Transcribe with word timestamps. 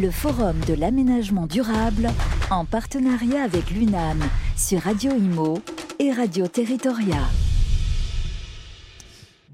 le 0.00 0.10
Forum 0.10 0.58
de 0.66 0.74
l'aménagement 0.74 1.46
durable 1.46 2.10
en 2.50 2.64
partenariat 2.64 3.42
avec 3.42 3.70
l'UNAM 3.70 4.18
sur 4.56 4.80
Radio 4.80 5.12
Imo 5.12 5.62
et 5.98 6.10
Radio 6.10 6.48
Territoria. 6.48 7.22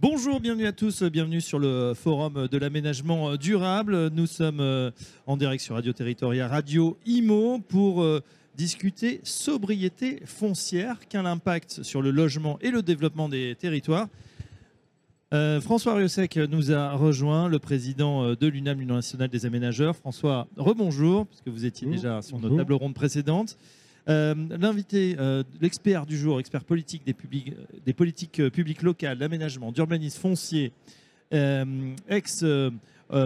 Bonjour, 0.00 0.40
bienvenue 0.40 0.66
à 0.66 0.72
tous, 0.72 1.02
bienvenue 1.02 1.42
sur 1.42 1.58
le 1.58 1.92
forum 1.94 2.48
de 2.48 2.58
l'aménagement 2.58 3.36
durable. 3.36 4.08
Nous 4.08 4.26
sommes 4.26 4.60
euh, 4.60 4.90
en 5.26 5.36
direct 5.36 5.62
sur 5.62 5.74
Radio 5.74 5.92
Territoria, 5.92 6.48
Radio 6.48 6.96
Imo 7.04 7.58
pour 7.58 8.02
euh, 8.02 8.22
discuter 8.56 9.20
sobriété 9.24 10.22
foncière, 10.24 10.96
quel 11.08 11.26
impact 11.26 11.82
sur 11.82 12.00
le 12.00 12.10
logement 12.10 12.58
et 12.62 12.70
le 12.70 12.82
développement 12.82 13.28
des 13.28 13.56
territoires. 13.56 14.08
Euh, 15.32 15.60
François 15.60 15.94
Riosec 15.94 16.36
nous 16.36 16.72
a 16.72 16.92
rejoint, 16.92 17.48
le 17.48 17.60
président 17.60 18.24
euh, 18.24 18.34
de 18.34 18.48
l'UNAM, 18.48 18.80
l'Union 18.80 18.96
nationale 18.96 19.28
des 19.28 19.46
aménageurs. 19.46 19.94
François, 19.94 20.48
rebonjour, 20.56 21.26
puisque 21.26 21.48
vous 21.48 21.64
étiez 21.64 21.86
déjà 21.86 22.20
sur 22.20 22.40
nos 22.40 22.56
tables 22.56 22.72
rondes 22.72 22.94
précédentes. 22.94 23.56
Euh, 24.08 24.34
l'invité, 24.58 25.16
l'expert 25.60 26.04
du 26.06 26.16
jour, 26.16 26.40
expert 26.40 26.64
politique 26.64 27.04
des, 27.06 27.14
des 27.84 27.92
politiques 27.92 28.48
publiques 28.48 28.82
locales, 28.82 29.18
d'aménagement, 29.18 29.70
d'urbanisme 29.70 30.20
foncier, 30.20 30.72
ex 31.30 32.42
euh, 32.42 32.70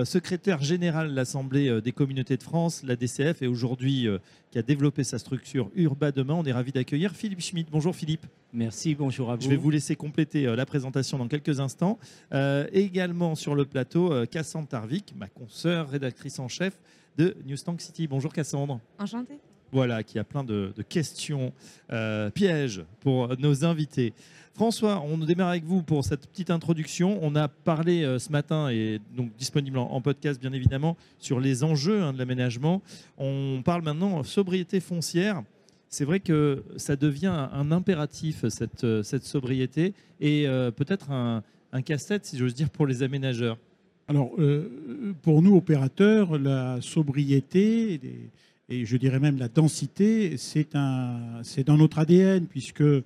secrétaire 0.05 0.63
général 0.63 1.11
de 1.11 1.15
l'Assemblée 1.15 1.81
des 1.81 1.93
communautés 1.93 2.37
de 2.37 2.43
France, 2.43 2.83
la 2.85 2.97
DCF, 2.97 3.41
et 3.41 3.47
aujourd'hui 3.47 4.09
qui 4.51 4.59
a 4.59 4.63
développé 4.63 5.05
sa 5.05 5.19
structure 5.19 5.71
Urba 5.75 6.13
Demain. 6.13 6.35
On 6.35 6.45
est 6.45 6.53
ravi 6.53 6.73
d'accueillir 6.73 7.13
Philippe 7.13 7.41
Schmitt. 7.41 7.69
Bonjour 7.71 7.95
Philippe. 7.95 8.27
Merci, 8.55 8.95
bonjour 8.95 9.33
à 9.33 9.35
vous. 9.35 9.43
Je 9.43 9.49
vais 9.49 9.57
vous 9.57 9.71
laisser 9.71 9.97
compléter 9.97 10.45
la 10.45 10.65
présentation 10.65 11.19
dans 11.19 11.27
quelques 11.27 11.59
instants. 11.59 11.99
également 12.73 13.35
sur 13.35 13.55
le 13.55 13.65
plateau, 13.65 14.13
Cassandre 14.31 14.69
Tarvik, 14.69 15.13
ma 15.19 15.27
consoeur, 15.29 15.91
rédactrice 15.91 16.39
en 16.39 16.49
chef 16.49 16.81
de 17.19 17.37
Newstank 17.45 17.81
City. 17.81 18.07
Bonjour 18.07 18.33
Cassandre. 18.33 18.81
Enchantée. 18.99 19.39
Voilà, 19.73 20.05
qui 20.05 20.21
a 20.21 20.25
plein 20.25 20.45
de, 20.45 20.73
questions 20.89 21.53
pièges 22.35 22.85
pour 23.01 23.37
nos 23.39 23.65
invités. 23.65 24.15
François, 24.55 25.01
on 25.01 25.19
démarre 25.19 25.49
avec 25.49 25.65
vous 25.65 25.83
pour 25.83 26.05
cette 26.05 26.29
petite 26.29 26.49
introduction. 26.49 27.19
On 27.23 27.35
a 27.35 27.49
parlé 27.49 28.05
euh, 28.05 28.21
ce 28.21 28.31
matin, 28.31 28.69
et 28.69 29.01
donc 29.17 29.35
disponible 29.37 29.79
en, 29.79 30.01
podcast 30.01 30.41
bien 30.41 30.53
évidemment, 30.53 30.97
sur 31.19 31.41
les 31.41 31.65
enjeux 31.65 32.01
hein, 32.01 32.13
de 32.13 32.19
l'aménagement. 32.19 32.81
On 33.19 33.63
parle 33.65 33.83
maintenant 33.83 34.23
sobriété 34.23 34.79
foncière. 34.79 35.43
C'est 35.95 36.05
vrai 36.05 36.19
que 36.19 36.65
ça 36.77 36.97
devient 36.97 37.49
un, 37.53 37.71
impératif, 37.71 38.49
cette, 38.49 38.83
euh, 38.83 39.05
cette, 39.05 39.23
sobriété, 39.23 39.95
et 40.21 40.49
euh, 40.49 40.73
peut-être 40.73 41.13
un, 41.13 41.45
casse-tête, 41.85 42.27
si 42.27 42.37
j'ose 42.37 42.53
dire, 42.53 42.69
pour 42.69 42.89
les 42.89 43.05
aménageurs. 43.05 43.59
Alors, 44.09 44.33
pour 45.23 45.41
nous, 45.41 45.57
opérateurs, 45.57 46.37
la 46.37 46.79
sobriété, 46.81 48.01
et 48.69 48.85
je 48.85 48.97
dirais 48.97 49.21
même 49.21 49.39
la 49.39 49.49
densité, 49.49 50.37
c'est 50.37 50.75
dans 50.75 51.77
notre 51.77 52.01
ADN, 52.01 52.47
puisque 52.47 52.83
euh, 52.83 53.05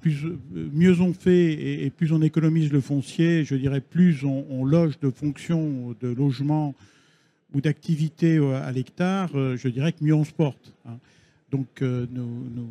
plus, 0.00 0.24
mieux 0.50 1.00
on 1.02 1.12
fait 1.12 1.84
et, 1.84 1.90
plus 1.90 2.10
on 2.12 2.22
économise 2.22 2.72
le 2.72 2.80
foncier, 2.80 3.44
je 3.44 3.54
dirais 3.54 3.82
plus 3.82 4.24
on, 4.24 4.64
loge 4.64 4.98
de 4.98 5.10
fonctions 5.10 5.94
de 6.00 6.08
logement 6.08 6.74
ou 7.54 7.60
d'activité 7.60 8.38
à 8.38 8.72
l'hectare, 8.72 9.30
euh, 9.34 9.56
je 9.56 9.68
dirais 9.68 9.92
que 9.92 10.02
mieux 10.02 10.14
on 10.14 10.24
se 10.24 10.32
porte. 10.32 10.72
Hein. 10.86 10.98
Donc 11.50 11.82
euh, 11.82 12.06
nous, 12.10 12.66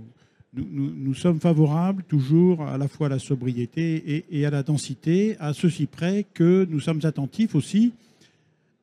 nous, 0.53 1.13
sommes 1.13 1.39
favorables 1.39 2.03
toujours 2.03 2.63
à 2.63 2.77
la 2.77 2.87
fois 2.87 3.07
à 3.07 3.09
la 3.09 3.19
sobriété 3.19 4.25
et, 4.31 4.45
à 4.45 4.49
la 4.49 4.63
densité, 4.63 5.35
à 5.39 5.53
ceci 5.53 5.85
près 5.85 6.25
que 6.33 6.65
nous 6.69 6.79
sommes 6.79 7.01
attentifs 7.03 7.53
aussi 7.53 7.93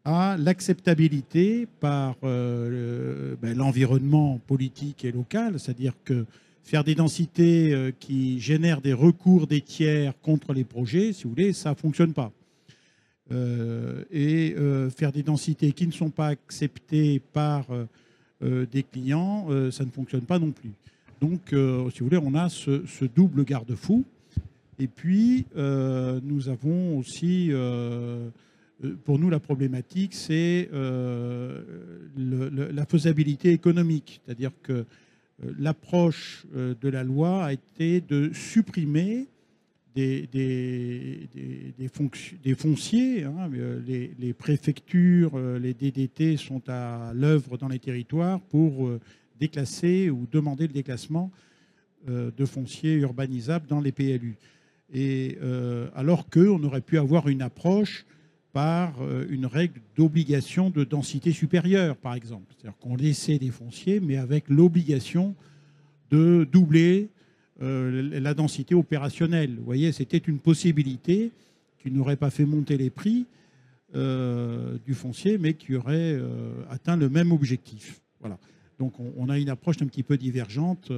à 0.05 0.37
l'acceptabilité 0.39 1.67
par 1.81 2.17
ben, 2.21 3.37
l'environnement 3.43 4.39
politique 4.47 5.05
et 5.05 5.11
local, 5.11 5.59
c'est-à-dire 5.59 5.95
que 6.05 6.27
faire 6.65 6.83
des 6.83 6.95
densités 6.95 7.73
euh, 7.73 7.93
qui 8.01 8.41
génèrent 8.41 8.81
des 8.81 8.95
recours 8.95 9.47
des 9.47 9.61
tiers 9.61 10.15
contre 10.23 10.53
les 10.53 10.65
projets, 10.65 11.13
si 11.13 11.25
vous 11.25 11.31
voulez, 11.31 11.53
ça 11.53 11.71
ne 11.71 11.75
fonctionne 11.75 12.15
pas. 12.15 12.33
Euh, 13.33 14.05
et 14.11 14.55
euh, 14.57 14.91
faire 14.91 15.13
des 15.13 15.23
densités 15.23 15.73
qui 15.73 15.87
ne 15.87 15.93
sont 15.93 16.11
pas 16.11 16.29
acceptées 16.29 17.21
par 17.33 17.67
des 18.71 18.83
clients, 18.83 19.47
ça 19.71 19.85
ne 19.85 19.91
fonctionne 19.91 20.23
pas 20.23 20.39
non 20.39 20.51
plus. 20.51 20.73
Donc, 21.21 21.41
si 21.49 22.01
vous 22.01 22.07
voulez, 22.07 22.21
on 22.23 22.35
a 22.35 22.49
ce, 22.49 23.05
double 23.05 23.45
garde-fou. 23.45 24.05
Et 24.79 24.87
puis, 24.87 25.47
nous 25.55 26.49
avons 26.49 26.99
aussi, 26.99 27.51
pour 29.05 29.19
nous, 29.19 29.31
la 29.31 29.41
problématique, 29.41 30.15
c'est 30.15 30.69
la 32.17 32.87
faisabilité 32.87 33.53
économique. 33.53 34.21
C'est-à-dire 34.25 34.53
que 34.63 34.85
euh, 35.43 35.53
l'approche 35.59 36.47
euh, 36.55 36.75
de 36.81 36.89
la 36.89 37.03
loi 37.03 37.45
a 37.45 37.53
été 37.53 38.01
de 38.01 38.33
supprimer 38.33 39.27
des, 39.95 41.29
fonciers. 42.57 43.25
Hein, 43.25 43.51
euh, 43.55 44.13
les, 44.19 44.33
préfectures, 44.33 45.39
les 45.39 45.75
DDT 45.75 46.37
sont 46.37 46.63
à 46.69 47.13
l'œuvre 47.15 47.57
dans 47.57 47.69
les 47.69 47.79
territoires 47.79 48.41
pour 48.41 48.91
déclasser 49.39 50.11
ou 50.11 50.27
demander 50.31 50.67
le 50.67 50.73
déclassement 50.73 51.31
de 52.07 52.45
fonciers 52.45 52.95
urbanisables 52.95 53.67
dans 53.67 53.81
les 53.81 53.93
PLU. 53.93 54.37
Et 54.93 55.39
alors 55.95 56.29
qu'on 56.29 56.63
aurait 56.63 56.81
pu 56.81 56.99
avoir 56.99 57.29
une 57.29 57.43
approche 57.43 58.05
par 58.55 59.03
euh, 59.03 59.27
une 59.29 59.47
règle 59.47 59.81
d'obligation 59.97 60.71
de 60.71 60.85
densité 60.85 61.33
supérieure, 61.33 61.97
par 61.97 62.15
exemple. 62.15 62.55
C'est-à-dire 62.57 62.79
qu'on 62.79 62.95
laissait 62.95 63.39
des 63.39 63.51
fonciers, 63.51 63.99
mais 63.99 64.17
avec 64.17 64.49
l'obligation 64.49 65.35
de 66.11 66.49
doubler 66.51 67.11
euh, 67.63 68.21
la 68.21 68.35
densité 68.35 68.75
opérationnelle. 68.75 69.57
Vous 69.57 69.65
voyez, 69.65 69.93
c'était 69.93 70.19
une 70.19 70.39
possibilité 70.39 71.31
qui 71.79 71.91
n'aurait 71.91 72.17
pas 72.17 72.31
fait 72.31 72.45
monter 72.45 72.77
les 72.77 72.91
prix 72.91 73.27
euh, 73.95 74.77
du 74.87 74.95
foncier, 74.95 75.39
mais 75.39 75.55
qui 75.55 75.77
aurait 75.77 76.19
atteint 76.71 76.97
le 76.97 77.09
même 77.09 77.33
objectif. 77.33 78.01
Voilà. 78.21 78.39
Donc 78.79 78.95
on, 78.99 79.29
a 79.29 79.39
une 79.39 79.51
approche 79.51 79.77
un 79.83 79.87
petit 79.87 80.03
peu 80.03 80.17
divergente 80.17 80.91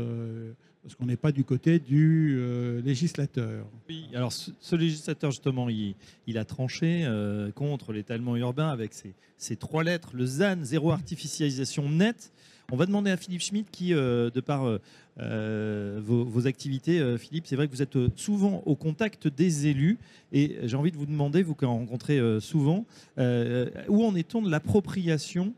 parce 0.87 0.95
qu'on 0.95 1.06
n'est 1.06 1.16
pas 1.16 1.33
du 1.33 1.43
côté 1.43 1.81
du 1.81 2.37
euh, 2.39 2.81
législateur. 2.81 3.66
Oui, 3.89 4.06
alors 4.15 4.33
ce, 4.33 4.77
législateur, 4.77 5.33
justement, 5.33 5.69
il, 5.69 6.39
a 6.39 6.45
tranché 6.45 7.03
euh, 7.05 7.50
contre 7.50 7.93
l'étalement 7.93 8.37
urbain 8.37 8.69
avec 8.69 8.93
ses, 9.37 9.56
trois 9.56 9.83
lettres, 9.83 10.11
le 10.15 10.25
ZAN, 10.25 10.59
zéro 10.62 10.93
artificialisation 10.93 11.89
nette. 11.89 12.31
On 12.72 12.77
va 12.77 12.87
demander 12.87 13.10
à 13.10 13.16
Philippe 13.16 13.43
Schmitt, 13.43 13.71
qui, 13.71 13.94
euh, 13.94 14.31
de 14.31 14.41
par 14.41 14.78
vos, 15.16 16.47
activités, 16.47 17.16
Philippe, 17.19 17.47
c'est 17.47 17.56
vrai 17.56 17.69
que 17.69 17.72
vous 17.72 17.82
êtes 17.82 17.97
souvent 18.16 18.62
au 18.66 18.75
contact 18.75 19.28
des 19.28 19.66
élus, 19.66 19.99
et 20.32 20.59
j'ai 20.65 20.77
envie 20.77 20.91
de 20.91 20.97
vous 20.97 21.06
demander, 21.06 21.43
vous 21.43 21.54
qui 21.54 21.65
en 21.65 21.77
rencontrez 21.77 22.21
souvent, 22.41 22.84
où 23.16 24.04
en 24.04 24.15
est-on 24.15 24.43
de 24.43 24.50
l'appropriation 24.50 25.54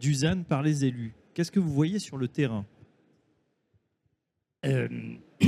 du 0.00 0.14
ZAN 0.14 0.42
par 0.42 0.62
les 0.62 0.84
élus? 0.84 1.14
Qu'est-ce 1.34 1.50
que 1.50 1.60
vous 1.60 1.72
voyez 1.72 1.98
sur 1.98 2.18
le 2.18 2.28
terrain? 2.28 2.66
Euh, 4.64 4.88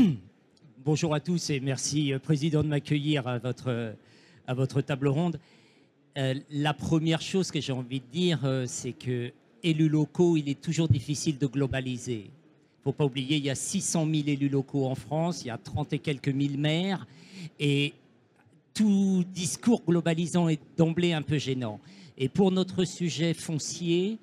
bonjour 0.84 1.15
à 1.15 1.21
tous 1.21 1.50
et 1.50 1.61
merci, 1.61 2.12
euh, 2.12 2.19
Président, 2.19 2.65
de 2.65 2.69
m'accueillir 2.69 3.28
à 3.28 3.38
votre, 3.38 4.81
table 4.81 5.06
ronde. 5.06 5.38
Euh, 6.19 6.34
la 6.50 6.75
première 6.75 7.21
chose 7.21 7.53
que 7.53 7.61
j'ai 7.61 7.72
envie 7.72 8.00
de 8.00 8.06
dire, 8.11 8.65
c'est 8.66 8.93
que 8.93 9.31
élus 9.64 9.88
locaux, 9.88 10.36
il 10.36 10.48
est 10.48 10.60
toujours 10.60 10.88
difficile 10.88 11.38
de 11.38 11.47
globaliser. 11.47 12.26
Il 12.26 12.80
ne 12.80 12.84
faut 12.84 12.92
pas 12.92 13.04
oublier, 13.04 13.38
il 13.38 13.44
y 13.44 13.50
a 13.50 13.54
600 13.54 14.06
000 14.06 14.28
élus 14.28 14.48
locaux 14.48 14.86
en 14.86 14.94
France, 14.94 15.42
il 15.42 15.48
y 15.48 15.50
a 15.50 15.58
30 15.58 15.94
et 15.94 15.98
quelques 15.98 16.28
mille 16.28 16.58
maires, 16.58 17.06
et 17.58 17.94
tout 18.75 19.25
discours 19.32 19.82
globalisant 19.86 20.48
est 20.48 20.60
d'emblée 20.76 21.12
un 21.12 21.22
peu 21.22 21.38
gênant. 21.38 21.80
Et 22.19 22.28
pour 22.28 22.52
notre 22.52 22.84
sujet 22.84 23.32
foncier, 23.32 24.19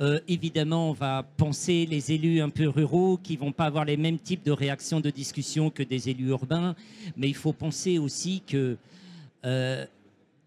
euh, 0.00 0.18
évidemment, 0.28 0.90
on 0.90 0.92
va 0.94 1.22
penser 1.36 1.86
les 1.86 2.12
élus 2.12 2.40
un 2.40 2.48
peu 2.48 2.68
ruraux 2.68 3.18
qui 3.22 3.36
vont 3.36 3.52
pas 3.52 3.66
avoir 3.66 3.84
les 3.84 3.98
mêmes 3.98 4.18
types 4.18 4.44
de 4.44 4.50
réactions 4.50 5.00
de 5.00 5.10
discussion 5.10 5.68
que 5.70 5.82
des 5.82 6.08
élus 6.08 6.28
urbains, 6.28 6.74
mais 7.16 7.28
il 7.28 7.34
faut 7.34 7.52
penser 7.52 7.98
aussi 7.98 8.42
que 8.46 8.78
euh, 9.44 9.86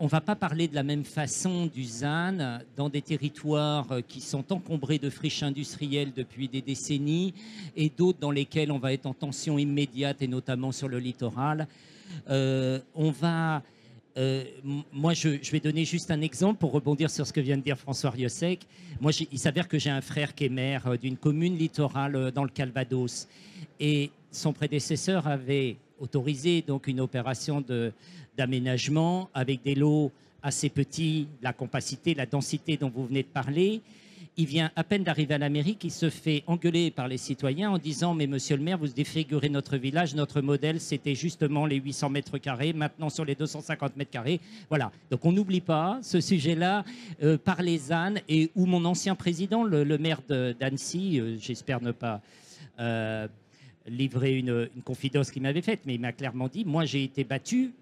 on 0.04 0.08
va 0.08 0.20
pas 0.20 0.36
parler 0.36 0.68
de 0.68 0.76
la 0.76 0.84
même 0.84 1.06
façon 1.06 1.66
du 1.66 1.86
ZAN 1.86 2.60
dans 2.76 2.90
des 2.90 3.02
territoires 3.02 3.88
qui 4.06 4.20
sont 4.20 4.52
encombrés 4.52 5.00
de 5.00 5.10
friches 5.10 5.44
industrielles 5.44 6.12
depuis 6.14 6.50
des 6.50 6.62
décennies 6.62 7.34
et 7.78 7.90
d'autres 7.90 8.20
dans 8.20 8.30
lesquels 8.30 8.70
on 8.74 8.80
va 8.80 8.92
être 8.92 9.06
en 9.06 9.14
tension 9.14 9.58
immédiate 9.58 10.22
et 10.22 10.28
notamment 10.28 10.74
sur 10.74 10.90
le 10.90 11.00
littoral. 11.00 11.70
Euh, 12.30 12.82
on 12.96 13.12
va 13.12 13.64
euh, 14.18 14.44
moi, 14.92 15.14
je, 15.14 15.30
vais 15.52 15.62
donner 15.62 15.86
juste 15.86 16.12
un 16.12 16.20
exemple 16.20 16.60
pour 16.60 16.74
rebondir 16.74 17.10
sur 17.10 17.26
ce 17.26 17.32
que 17.34 17.40
vient 17.40 17.58
de 17.58 17.64
dire 17.64 17.78
François 17.78 18.10
Riosec. 18.10 18.68
Moi, 19.00 19.12
il 19.32 19.40
s'avère 19.40 19.70
que 19.70 19.80
j'ai 19.80 19.90
un 19.90 20.02
frère 20.02 20.36
qui 20.36 20.46
est 20.46 20.50
maire 20.50 20.86
euh, 20.86 20.98
d'une 20.98 21.18
commune 21.18 21.58
littorale 21.58 22.16
euh, 22.16 22.30
dans 22.30 22.44
le 22.44 22.50
Calvados. 22.50 23.28
Et 23.80 24.12
son 24.32 24.54
prédécesseur 24.54 25.28
avait 25.28 25.78
autorisé 26.00 26.62
donc 26.62 26.88
une 26.88 27.00
opération 27.00 27.63
d'aménagement 28.38 29.30
avec 29.34 29.63
des 29.63 29.75
lots 29.75 30.12
assez 30.44 30.69
petit, 30.69 31.28
la 31.42 31.54
compacité, 31.54 32.13
la 32.13 32.25
densité 32.25 32.78
dont 32.78 32.92
vous 32.94 33.06
venez 33.07 33.24
de 33.24 33.28
parler. 33.28 33.81
Il 34.36 34.48
vient 34.48 34.72
à 34.75 34.84
peine 34.84 35.04
d'arriver 35.04 35.36
à 35.36 35.38
l'Amérique, 35.38 35.84
il 35.84 35.92
se 35.92 36.10
fait 36.10 36.44
engueuler 36.48 36.90
par 36.90 37.07
les 37.07 37.19
citoyens 37.19 37.69
en 37.69 37.78
disant 37.78 38.16
Mais 38.16 38.25
monsieur 38.25 38.57
le 38.57 38.63
maire, 38.63 38.80
vous 38.80 38.88
défigurez 38.88 39.48
notre 39.48 39.78
village, 39.78 40.16
notre 40.16 40.42
modèle, 40.42 40.81
c'était 40.81 41.13
justement 41.13 41.68
les 41.68 41.75
800 41.75 42.10
mètres 42.10 42.39
carrés, 42.39 42.74
maintenant 42.74 43.10
sur 43.10 43.25
les 43.25 43.36
250 43.36 43.96
mètres 43.96 44.10
carrés. 44.10 44.42
Voilà. 44.69 44.92
Donc 45.12 45.24
on 45.24 45.31
n'oublie 45.31 45.62
pas 45.62 46.00
ce 46.01 46.19
sujet-là 46.19 46.84
euh, 47.22 47.38
par 47.38 47.62
les 47.62 47.92
ânes 47.92 48.22
et 48.28 48.50
où 48.56 48.66
mon 48.66 48.86
ancien 48.86 49.13
président, 49.13 49.63
le, 49.63 49.98
maire 50.00 50.22
d'Annecy, 50.28 51.19
euh, 51.19 51.38
j'espère 51.39 51.81
ne 51.81 51.92
pas. 51.92 52.19
Euh, 52.80 53.28
livrer 53.88 54.38
une, 54.38 54.70
confidence 54.84 55.32
qu'il 55.32 55.42
m'avait 55.42 55.62
faite, 55.62 55.82
mais 55.86 55.96
il 55.96 56.02
m'a 56.02 56.12
clairement 56.12 56.48
dit, 56.48 56.66
moi 56.66 56.86
j'ai 56.86 57.04
été 57.04 57.24
battu 57.24 57.74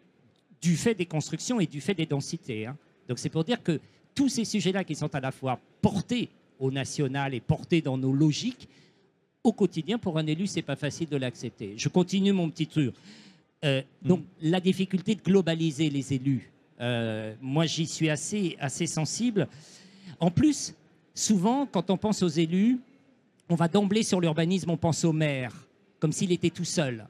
du 0.62 0.76
fait 0.76 0.94
des 0.94 1.06
constructions 1.06 1.60
et 1.60 1.68
du 1.68 1.82
fait 1.82 1.94
des 1.94 2.06
densités. 2.06 2.66
Hein. 2.66 2.78
Donc 3.08 3.20
c'est 3.20 3.30
pour 3.30 3.44
dire 3.44 3.62
que 3.62 3.80
tous 4.16 4.30
ces 4.30 4.46
sujets-là 4.46 4.84
qui 4.84 4.96
sont 4.96 5.14
à 5.16 5.20
la 5.20 5.32
fois 5.32 5.60
portés 5.82 6.30
au 6.60 6.72
national 6.72 7.34
et 7.34 7.40
portés 7.40 7.82
dans 7.82 7.98
nos 7.98 8.14
logiques, 8.14 8.68
au 9.44 9.52
quotidien, 9.52 9.98
pour 9.98 10.20
un 10.20 10.28
élu, 10.28 10.46
c'est 10.46 10.62
pas 10.62 10.76
facile 10.76 11.10
de 11.10 11.18
l'accepter. 11.18 11.74
Je 11.76 11.90
continue 11.90 12.32
mon 12.32 12.50
petit 12.50 12.68
truc. 12.68 12.94
Euh, 13.64 13.82
mm. 14.04 14.08
donc 14.08 14.22
la 14.42 14.60
difficulté 14.60 15.16
de 15.16 15.22
globaliser 15.22 15.90
les 15.90 16.14
élus, 16.14 16.52
euh, 16.80 17.34
moi 17.42 17.66
j'y 17.66 17.86
suis 17.86 18.10
assez, 18.10 18.56
assez 18.60 18.88
sensible. 18.88 19.48
En 20.20 20.32
plus, 20.32 20.74
souvent, 21.14 21.66
quand 21.66 21.90
on 21.90 21.98
pense 21.98 22.24
aux 22.24 22.28
élus, 22.28 22.80
on 23.50 23.56
va 23.56 23.68
d'emblée 23.68 24.04
sur 24.04 24.22
l'urbanisme, 24.22 24.70
on 24.70 24.78
pense 24.78 25.04
au 25.04 25.14
maire, 25.14 25.54
comme 26.02 26.12
s'il 26.12 26.34
était 26.34 26.50
tout 26.50 26.66
seul. 26.66 27.08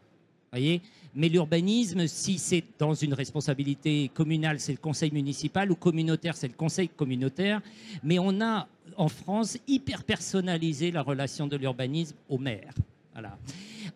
Voyez 0.51 0.83
mais 1.13 1.27
l'urbanisme, 1.27 2.07
si 2.07 2.37
c'est 2.37 2.63
dans 2.79 2.93
une 2.93 3.13
responsabilité 3.13 4.09
communale, 4.13 4.59
c'est 4.59 4.71
le 4.71 4.77
conseil 4.77 5.11
municipal, 5.11 5.71
ou 5.71 5.75
communautaire, 5.75 6.37
c'est 6.37 6.47
le 6.47 6.53
conseil 6.53 6.87
communautaire. 6.87 7.61
Mais 8.03 8.17
on 8.17 8.39
a 8.41 8.67
en 8.95 9.09
France 9.09 9.57
hyper 9.67 10.03
personnalisé 10.03 10.91
la 10.91 11.01
relation 11.01 11.47
de 11.47 11.57
l'urbanisme 11.57 12.15
au 12.29 12.37
maire. 12.37 12.73
Voilà. 13.11 13.37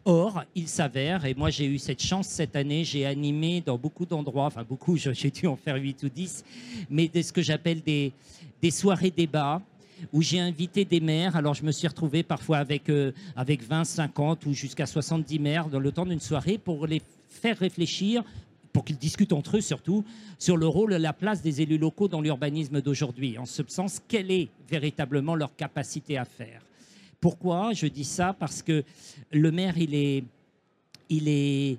Or, 0.04 0.44
il 0.56 0.68
s'avère, 0.68 1.26
et 1.26 1.34
moi 1.34 1.50
j'ai 1.50 1.66
eu 1.66 1.80
cette 1.80 2.02
chance 2.02 2.28
cette 2.28 2.56
année, 2.56 2.84
j'ai 2.84 3.06
animé 3.06 3.62
dans 3.66 3.78
beaucoup 3.78 4.06
d'endroits, 4.06 4.46
enfin 4.46 4.64
beaucoup, 4.64 4.98
j'ai 4.98 5.32
dû 5.32 5.48
en 5.48 5.56
faire 5.56 5.78
8 5.78 6.04
ou 6.04 6.10
10, 6.10 6.44
mais 6.90 7.08
de 7.08 7.22
ce 7.22 7.32
que 7.32 7.42
j'appelle 7.42 7.82
des, 7.82 8.12
des 8.62 8.72
soirées 8.72 9.10
débats 9.10 9.62
où 10.14 10.22
j'ai 10.22 10.40
invité 10.40 10.86
des 10.86 11.00
maires. 11.00 11.36
Alors, 11.36 11.54
je 11.54 11.64
me 11.64 11.72
suis 11.72 11.88
retrouvé 11.88 12.24
parfois 12.24 12.58
avec, 12.58 12.90
euh, 12.90 13.12
avec 13.36 13.64
20, 13.64 13.84
50 13.84 14.46
ou 14.46 14.54
jusqu'à 14.54 14.86
70 14.86 15.40
maires 15.40 15.68
dans 15.68 15.80
le 15.80 15.92
temps 15.92 16.06
d'une 16.06 16.20
soirée 16.20 16.58
pour 16.58 16.88
les 16.88 17.02
faire 17.30 17.58
réfléchir 17.58 18.24
pour 18.74 18.84
qu'ils 18.84 18.98
discutent 18.98 19.32
entre 19.32 19.58
eux 19.58 19.62
surtout 19.62 20.04
sur 20.38 20.58
le 20.58 20.68
rôle 20.68 20.94
et 20.94 21.00
la 21.00 21.14
place 21.14 21.42
des 21.42 21.62
élus 21.62 21.78
locaux 21.78 22.10
dans 22.10 22.20
l'urbanisme 22.20 22.82
d'aujourd'hui. 22.82 23.38
En 23.38 23.46
ce 23.46 23.64
sens, 23.68 24.02
quelle 24.06 24.32
est 24.32 24.50
véritablement 24.70 25.36
leur 25.36 25.56
capacité 25.56 26.18
à 26.18 26.26
faire? 26.26 26.62
Pourquoi 27.22 27.72
je 27.74 27.88
dis 27.88 28.04
ça? 28.04 28.36
Parce 28.38 28.62
que 28.62 28.84
le 29.32 29.52
maire, 29.52 29.78
il 29.78 29.96
est, 29.96 30.24
il 31.10 31.28
est 31.30 31.78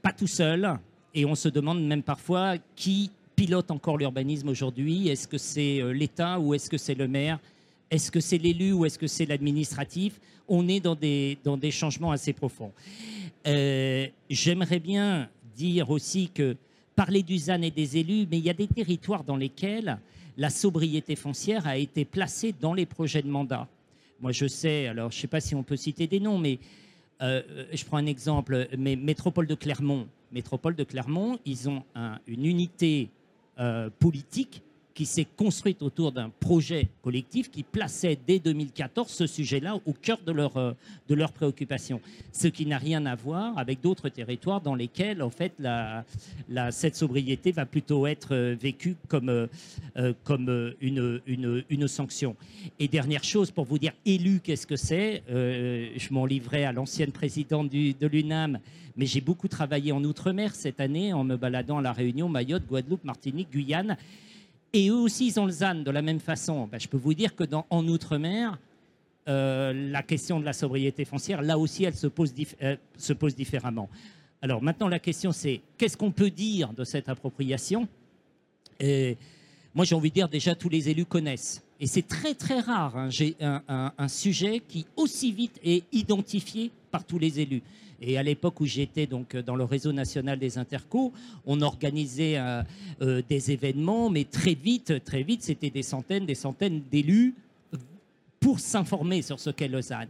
pas 0.00 0.12
tout 0.12 0.28
seul, 0.28 0.78
et 1.14 1.24
on 1.24 1.34
se 1.34 1.48
demande 1.48 1.84
même 1.84 2.02
parfois 2.02 2.54
qui 2.76 3.10
pilote 3.34 3.70
encore 3.70 3.98
l'urbanisme 3.98 4.48
aujourd'hui 4.48 5.08
Est-ce 5.08 5.28
que 5.28 5.38
c'est 5.38 5.80
euh, 5.80 5.92
l'État 5.92 6.38
ou 6.40 6.54
est-ce 6.54 6.68
que 6.68 6.78
c'est 6.78 6.94
le 6.94 7.08
maire? 7.08 7.38
Est-ce 7.90 8.10
que 8.10 8.20
c'est 8.20 8.38
l'élu 8.38 8.72
ou 8.72 8.84
est-ce 8.84 8.98
que 8.98 9.06
c'est 9.06 9.26
l'administratif? 9.26 10.20
On 10.46 10.68
est 10.68 10.80
dans 10.80 10.94
des, 10.94 11.70
changements 11.70 12.12
assez 12.12 12.32
profonds. 12.32 12.72
Euh, 13.46 14.06
j'aimerais 14.28 14.78
bien 14.78 15.28
dire 15.56 15.90
aussi 15.90 16.30
que 16.32 16.56
parler 16.94 17.22
du 17.22 17.36
et 17.36 17.70
des 17.70 17.96
élus, 17.96 18.26
mais 18.30 18.38
il 18.38 18.44
y 18.44 18.50
a 18.50 18.54
des 18.54 18.66
territoires 18.66 19.24
dans 19.24 19.36
lesquels 19.36 19.98
la 20.36 20.50
sobriété 20.50 21.16
foncière 21.16 21.66
a 21.66 21.76
été 21.76 22.04
placée 22.04 22.54
dans 22.60 22.74
les 22.74 22.86
projets 22.86 23.22
de 23.22 23.28
mandat. 23.28 23.68
Moi, 24.20 24.32
je 24.32 24.46
sais, 24.46 24.86
alors 24.88 25.10
je 25.10 25.16
ne 25.16 25.20
sais 25.22 25.26
pas 25.28 25.40
si 25.40 25.54
on 25.54 25.62
peut 25.62 25.76
citer 25.76 26.06
des 26.06 26.20
noms, 26.20 26.38
mais 26.38 26.58
euh, 27.22 27.42
je 27.72 27.84
prends 27.84 27.96
un 27.96 28.06
exemple, 28.06 28.68
mais 28.76 28.96
Métropole 28.96 29.46
de 29.46 29.54
Clermont. 29.54 30.06
Métropole 30.32 30.76
de 30.76 30.84
Clermont, 30.84 31.38
ils 31.46 31.68
ont 31.68 31.82
une 32.26 32.44
unité 32.44 33.08
euh, 33.58 33.88
politique 33.98 34.62
qui 34.98 35.06
s'est 35.06 35.28
construite 35.36 35.80
autour 35.82 36.10
d'un 36.10 36.28
projet 36.40 36.88
collectif 37.02 37.52
qui 37.52 37.62
plaçait 37.62 38.18
dès 38.26 38.40
2014 38.40 39.08
ce 39.08 39.28
sujet-là 39.28 39.76
au 39.86 39.92
cœur 39.92 40.18
de 40.26 40.32
leur, 40.32 40.56
euh, 40.56 40.72
de 41.08 41.14
leur 41.14 41.30
préoccupation. 41.30 42.00
Ce 42.32 42.48
qui 42.48 42.66
n'a 42.66 42.78
rien 42.78 43.06
à 43.06 43.14
voir 43.14 43.56
avec 43.56 43.80
d'autres 43.80 44.08
territoires 44.08 44.60
dans 44.60 44.74
lesquels, 44.74 45.22
en 45.22 45.30
fait, 45.30 45.52
cette 46.72 46.96
sobriété 46.96 47.52
va 47.52 47.64
plutôt 47.64 48.08
être 48.08 48.34
euh, 48.34 48.56
vécue 48.60 48.96
comme, 49.06 49.46
comme 50.24 50.74
une, 50.80 51.20
une, 51.28 51.62
une, 51.70 51.86
sanction. 51.86 52.34
Et 52.80 52.88
dernière 52.88 53.22
chose, 53.22 53.52
pour 53.52 53.66
vous 53.66 53.78
dire, 53.78 53.92
élu, 54.04 54.40
qu'est-ce 54.42 54.66
que 54.66 54.74
c'est 54.74 55.22
Je 55.28 56.12
m'en 56.12 56.26
livrais 56.26 56.64
à 56.64 56.72
l'ancienne 56.72 57.12
présidente 57.12 57.70
de 57.70 58.06
l'UNAM 58.08 58.58
mais 58.96 59.06
j'ai 59.06 59.20
beaucoup 59.20 59.46
travaillé 59.46 59.92
en 59.92 60.02
Outre-mer 60.02 60.56
cette 60.56 60.80
année 60.80 61.12
en 61.12 61.22
me 61.22 61.36
baladant 61.36 61.78
à 61.78 61.82
La 61.82 61.92
Réunion, 61.92 62.28
Mayotte, 62.28 62.66
Guadeloupe, 62.66 63.04
Martinique, 63.04 63.48
Guyane. 63.52 63.96
Et 64.72 64.88
eux 64.88 64.96
aussi, 64.96 65.28
ils 65.28 65.40
ont 65.40 65.46
le 65.46 65.52
ZAN 65.52 65.76
de 65.76 65.90
la 65.90 66.02
même 66.02 66.20
façon. 66.20 66.66
Ben, 66.66 66.78
je 66.78 66.88
peux 66.88 66.96
vous 66.96 67.14
dire 67.14 67.34
que 67.34 67.44
en 67.70 67.88
Outre-mer, 67.88 68.58
euh, 69.28 69.90
la 69.90 70.02
question 70.02 70.40
de 70.40 70.44
la 70.44 70.52
sobriété 70.52 71.04
foncière, 71.04 71.42
là 71.42 71.58
aussi, 71.58 71.84
elle 71.84 71.94
se 71.94 72.06
pose, 72.06 72.34
euh, 72.62 72.76
se 72.96 73.12
pose 73.12 73.34
différemment. 73.34 73.88
Alors 74.40 74.62
maintenant, 74.62 74.88
la 74.88 74.98
question, 74.98 75.32
c'est 75.32 75.60
qu'est-ce 75.76 75.96
qu'on 75.96 76.12
peut 76.12 76.30
dire 76.30 76.72
de 76.72 76.84
cette 76.84 77.08
appropriation? 77.08 77.88
Et 78.78 79.16
Moi, 79.74 79.84
j'ai 79.84 79.94
envie 79.94 80.10
de 80.10 80.14
dire 80.14 80.28
déjà, 80.28 80.54
tous 80.54 80.68
les 80.68 80.88
élus 80.88 81.04
connaissent. 81.04 81.62
Et 81.80 81.86
c'est 81.86 82.06
très, 82.06 82.34
très 82.34 82.60
rare. 82.60 82.96
Hein. 82.96 83.08
Un, 83.98 84.08
sujet 84.08 84.60
qui 84.66 84.86
aussi 84.96 85.32
vite 85.32 85.60
est 85.62 85.84
identifié 85.92 86.70
par 86.90 87.04
tous 87.04 87.18
les 87.18 87.40
élus. 87.40 87.62
Et 88.00 88.16
à 88.16 88.22
l'époque 88.22 88.60
où 88.60 88.66
j'étais 88.66 89.06
donc 89.06 89.36
dans 89.36 89.56
le 89.56 89.64
réseau 89.64 89.92
national 89.92 90.38
des 90.38 90.58
intercos, 90.58 91.12
on 91.46 91.60
organisait 91.62 92.38
euh, 92.38 92.62
euh, 93.02 93.22
des 93.28 93.50
événements, 93.50 94.08
mais 94.08 94.24
très 94.24 94.54
vite, 94.54 95.04
très 95.04 95.22
vite, 95.22 95.42
c'était 95.42 95.70
des 95.70 95.82
centaines, 95.82 96.24
des 96.24 96.36
centaines 96.36 96.82
d'élus 96.90 97.34
pour 98.40 98.60
s'informer 98.60 99.22
sur 99.22 99.40
ce 99.40 99.50
qu'est 99.50 99.68
Lausanne. 99.68 100.08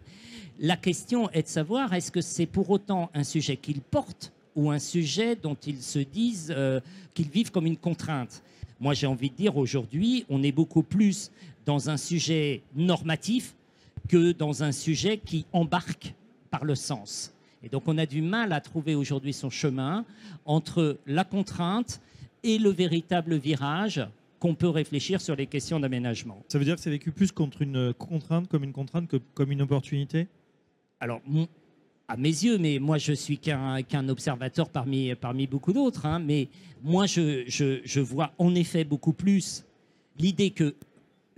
La 0.61 0.77
question 0.77 1.31
est 1.31 1.43
de 1.43 1.49
savoir 1.49 1.95
est-ce 1.95 2.11
que 2.11 2.21
c'est 2.21 2.47
pour 2.47 2.69
autant 2.71 3.11
un 3.15 3.25
sujet 3.25 3.57
qu'ils 3.57 3.81
portent 3.81 4.33
ou 4.55 4.71
un 4.71 4.79
sujet 4.79 5.37
dont 5.37 5.57
ils 5.67 5.83
se 5.83 6.01
disent 6.01 6.53
euh, 6.55 6.81
qu'ils 7.15 7.31
vivent 7.31 7.51
comme 7.51 7.67
une 7.67 7.77
contrainte? 7.77 8.43
Moi, 8.81 8.95
j'ai 8.95 9.07
envie 9.07 9.31
de 9.31 9.35
dire 9.35 9.57
aujourd'hui, 9.57 10.25
on 10.29 10.43
est 10.43 10.53
beaucoup 10.53 10.83
plus 10.83 11.31
dans 11.69 11.91
un 11.91 11.99
sujet 11.99 12.63
normatif 12.75 13.55
que 14.09 14.33
dans 14.33 14.63
un 14.63 14.73
sujet 14.73 15.19
qui 15.19 15.45
embarque 15.53 16.15
par 16.51 16.65
le 16.65 16.75
sens. 16.75 17.35
Et 17.63 17.69
donc 17.69 17.83
on 17.87 17.99
a 17.99 18.07
du 18.07 18.23
mal 18.23 18.55
à 18.55 18.63
trouver 18.63 18.95
aujourd'hui 18.95 19.35
son 19.35 19.51
chemin 19.51 20.07
entre 20.47 20.97
la 21.07 21.25
contrainte 21.25 22.01
et 22.43 22.57
le 22.57 22.71
véritable 22.71 23.37
virage 23.37 24.01
qu'on 24.39 24.55
peut 24.55 24.71
réfléchir 24.71 25.21
sur 25.21 25.37
les 25.37 25.47
questions 25.47 25.79
d'aménagement. 25.79 26.43
Ça 26.49 26.59
veut 26.59 26.65
dire 26.65 26.77
que 26.77 26.81
c'est 26.81 26.89
vécu 26.89 27.13
plus 27.13 27.33
contre 27.33 27.61
une 27.61 27.93
contrainte 27.93 28.49
comme 28.49 28.65
une 28.65 28.73
contrainte 28.73 29.07
que 29.07 29.19
comme 29.35 29.53
une 29.53 29.61
opportunité? 29.61 30.27
Alors, 31.01 31.21
à 32.07 32.17
mes 32.17 32.29
yeux, 32.29 32.57
mais 32.57 32.79
moi 32.79 32.97
je 32.97 33.13
suis 33.13 33.37
qu'un 33.37 34.09
observateur 34.09 34.71
parmi, 34.71 35.15
parmi 35.17 35.47
beaucoup 35.47 35.75
d'autres, 35.75 36.07
hein, 36.07 36.19
mais 36.19 36.49
moi 36.83 37.05
je, 37.05 37.45
je, 37.47 37.81
je 37.85 38.01
vois 38.01 38.33
en 38.39 38.55
effet 38.55 38.85
beaucoup 38.85 39.13
plus 39.13 39.67
l'idée 40.19 40.51
que 40.51 40.75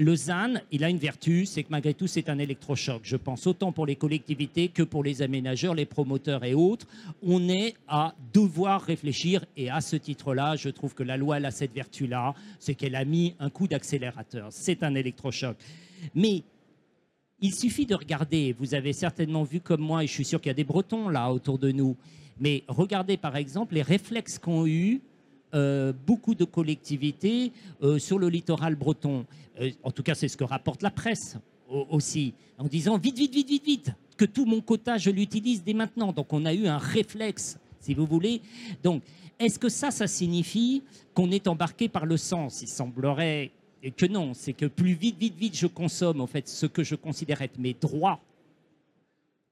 le 0.01 0.17
ZAN, 0.17 0.55
il 0.73 0.83
a 0.83 0.89
une 0.89 0.97
vertu, 0.97 1.45
c'est 1.45 1.63
que 1.63 1.69
malgré 1.69 1.93
tout, 1.93 2.07
c'est 2.07 2.31
un 2.31 2.39
électrochoc. 2.39 3.03
Je 3.05 3.17
pense 3.17 3.47
autant 3.47 3.71
pour 3.71 3.85
les 3.85 3.97
collectivités 3.97 4.69
que 4.69 4.83
pour 4.83 5.05
les 5.05 5.21
aménageurs, 5.21 5.75
les 5.75 5.85
promoteurs 5.85 6.43
et 6.43 6.55
autres. 6.55 6.87
On 7.23 7.51
est 7.51 7.75
à 7.87 8.15
devoir 8.33 8.81
réfléchir 8.81 9.45
et 9.59 9.69
à 9.69 9.83
ce 9.83 9.97
titre-là, 9.97 10.57
je 10.57 10.71
trouve 10.71 10.95
que 10.95 11.03
la 11.03 11.19
loi 11.19 11.37
elle 11.37 11.45
a 11.45 11.51
cette 11.51 11.75
vertu-là, 11.75 12.35
c'est 12.59 12.75
qu'elle 12.75 12.95
a 12.95 13.05
mis 13.05 13.35
un 13.39 13.51
coup 13.51 13.69
d'accélérateur. 13.69 14.49
C'est 14.51 14.83
un 14.83 14.95
électrochoc. 14.95 15.59
Mais 16.15 16.45
il 17.43 17.55
suffit 17.55 17.85
de 17.85 17.95
regarder, 17.95 18.57
vous 18.59 18.75
avez 18.75 18.95
certainement 18.95 19.43
vu 19.43 19.61
comme 19.61 19.83
moi, 19.83 20.03
et 20.03 20.07
je 20.07 20.13
suis 20.13 20.25
sûr 20.25 20.41
qu'il 20.41 20.49
y 20.49 20.51
a 20.51 20.55
des 20.55 20.65
Bretons 20.65 21.11
là 21.11 21.31
autour 21.31 21.59
de 21.59 21.73
nous, 21.73 21.95
mais 22.39 22.65
regardez 22.69 23.19
par 23.19 23.37
exemple 23.37 23.75
les 23.75 23.83
réflexes 23.83 24.39
qu'ont 24.39 24.67
eu 24.67 25.03
euh, 25.53 25.93
beaucoup 26.07 26.37
de 26.37 26.45
collectivités 26.45 27.51
euh, 27.83 27.99
sur 27.99 28.21
le 28.21 28.29
littoral 28.29 28.77
breton. 28.77 29.27
Euh, 29.61 29.71
en 29.83 29.91
tout 29.91 30.05
cas, 30.05 30.15
c'est 30.15 30.29
ce 30.29 30.37
que 30.37 30.45
rapporte 30.45 30.81
la 30.83 30.93
presse 30.93 31.39
aussi, 31.69 32.35
en 32.57 32.69
disant 32.69 32.99
vite, 32.99 33.19
vite, 33.19 33.35
vite, 33.35 33.49
vite, 33.49 33.65
vite, 33.65 33.93
que 34.17 34.25
tout 34.25 34.45
mon 34.45 34.61
quota, 34.61 34.97
je 34.97 35.11
l'utilise 35.11 35.65
dès 35.65 35.75
maintenant. 35.75 36.13
Donc 36.13 36.33
on 36.33 36.45
a 36.45 36.55
eu 36.55 36.69
un 36.69 36.79
réflexe, 36.79 37.59
si 37.81 37.95
vous 37.95 38.07
voulez. 38.07 38.41
Donc, 38.85 39.03
est-ce 39.41 39.59
que 39.59 39.69
ça, 39.69 39.91
ça 39.91 40.07
signifie 40.07 40.85
qu'on 41.15 41.33
est 41.33 41.49
embarqué 41.49 41.89
par 41.89 42.07
le 42.07 42.17
sens? 42.17 42.63
Il 42.63 42.69
semblerait 42.69 43.51
que 43.97 44.07
non, 44.07 44.35
c'est 44.35 44.53
que 44.53 44.67
plus 44.67 44.95
vite, 44.95 45.19
vite, 45.19 45.37
vite 45.37 45.57
je 45.57 45.67
consomme, 45.67 46.21
en 46.21 46.29
fait, 46.29 46.49
ce 46.49 46.67
que 46.67 46.85
je 46.85 46.95
considère 46.95 47.43
être 47.43 47.59
mes 47.59 47.75
droits 47.75 48.21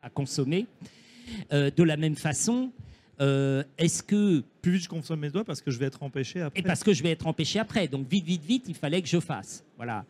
à 0.01 0.11
consommer, 0.11 0.67
de 1.51 1.83
la 1.83 1.97
même 1.97 2.15
façon, 2.15 2.71
Euh, 3.21 3.65
Est-ce 3.77 4.03
que 4.03 4.43
Plus 4.63 4.73
vite 4.73 4.83
je 4.85 4.89
consomme 4.89 5.21
mes 5.21 5.31
doigts 5.31 5.45
parce 5.45 5.61
que 5.61 5.71
je 5.71 5.79
vais 5.79 5.87
être 5.87 6.03
empêché 6.03 6.41
après. 6.41 6.61
et 6.61 6.63
parce 6.63 6.85
que 6.85 6.93
je 6.93 7.03
vais 7.03 7.11
être 7.11 7.27
empêché 7.27 7.59
après. 7.59 7.89
Donc 7.89 8.09
vite, 8.09 8.25
vite, 8.25 8.45
vite, 8.45 8.65
il 8.69 8.75
fallait 8.75 9.03
que 9.03 9.09
je 9.09 9.21
fasse. 9.21 9.65
Voilà. 9.77 10.05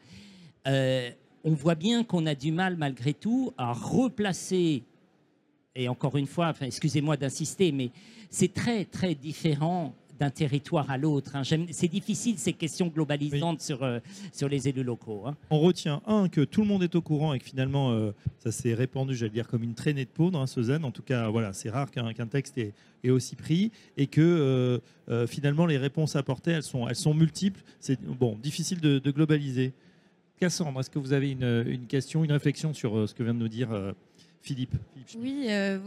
Euh, 0.66 1.10
on 1.44 1.52
voit 1.52 1.74
bien 1.74 2.04
qu'on 2.04 2.26
a 2.26 2.34
du 2.34 2.52
mal 2.52 2.76
malgré 2.76 3.14
tout 3.14 3.52
à 3.56 3.72
replacer. 3.72 4.82
Et 5.74 5.88
encore 5.88 6.16
une 6.16 6.26
fois, 6.26 6.48
enfin, 6.48 6.66
excusez-moi 6.66 7.16
d'insister, 7.16 7.70
mais 7.72 7.90
c'est 8.30 8.52
très 8.52 8.84
très 8.84 9.14
différent 9.14 9.94
d'un 10.18 10.30
territoire 10.30 10.90
à 10.90 10.98
l'autre. 10.98 11.36
hein. 11.36 11.42
C'est 11.70 11.88
difficile 11.88 12.38
ces 12.38 12.52
questions 12.52 12.88
globalisantes 12.88 13.60
sur, 13.60 13.82
euh, 13.82 14.00
sur 14.32 14.48
les 14.48 14.68
élus 14.68 14.82
locaux. 14.82 15.24
hein. 15.26 15.36
On 15.50 15.60
retient, 15.60 16.02
un, 16.06 16.28
que 16.28 16.40
tout 16.42 16.62
le 16.62 16.66
monde 16.66 16.82
est 16.82 16.94
au 16.94 17.02
courant 17.02 17.34
et 17.34 17.38
que 17.38 17.44
finalement, 17.44 17.92
euh, 17.92 18.12
ça 18.38 18.50
s'est 18.50 18.74
répandu, 18.74 19.14
j'allais 19.14 19.30
dire, 19.30 19.46
comme 19.48 19.62
une 19.62 19.74
traînée 19.74 20.04
de 20.04 20.10
poudre, 20.10 20.40
hein, 20.40 20.46
zen. 20.46 20.84
En 20.84 20.90
tout 20.90 21.02
cas, 21.02 21.28
voilà, 21.28 21.52
c'est 21.52 21.70
rare 21.70 21.90
qu'un 21.90 22.26
texte 22.26 22.58
est 22.58 23.10
aussi 23.10 23.36
pris 23.36 23.70
et 23.96 24.06
que 24.06 24.20
euh, 24.20 24.78
euh, 25.08 25.26
finalement, 25.26 25.66
les 25.66 25.78
réponses 25.78 26.16
apportées, 26.16 26.50
elles 26.52 26.62
sont, 26.62 26.88
elles 26.88 26.96
sont 26.96 27.14
multiples. 27.14 27.60
C'est 27.80 28.00
bon, 28.02 28.36
difficile 28.42 28.80
de, 28.80 28.98
de 28.98 29.10
globaliser. 29.10 29.72
Cassandre, 30.40 30.78
est-ce 30.80 30.90
que 30.90 31.00
vous 31.00 31.12
avez 31.12 31.32
une, 31.32 31.64
une 31.66 31.86
question, 31.86 32.22
une 32.24 32.30
réflexion 32.32 32.72
sur 32.72 32.96
euh, 32.96 33.06
ce 33.08 33.14
que 33.14 33.22
vient 33.24 33.34
de 33.34 33.40
nous 33.40 33.48
dire 33.48 33.72
euh, 33.72 33.92
Philippe, 34.42 34.74
Oui, 35.18 35.46
euh, 35.48 35.78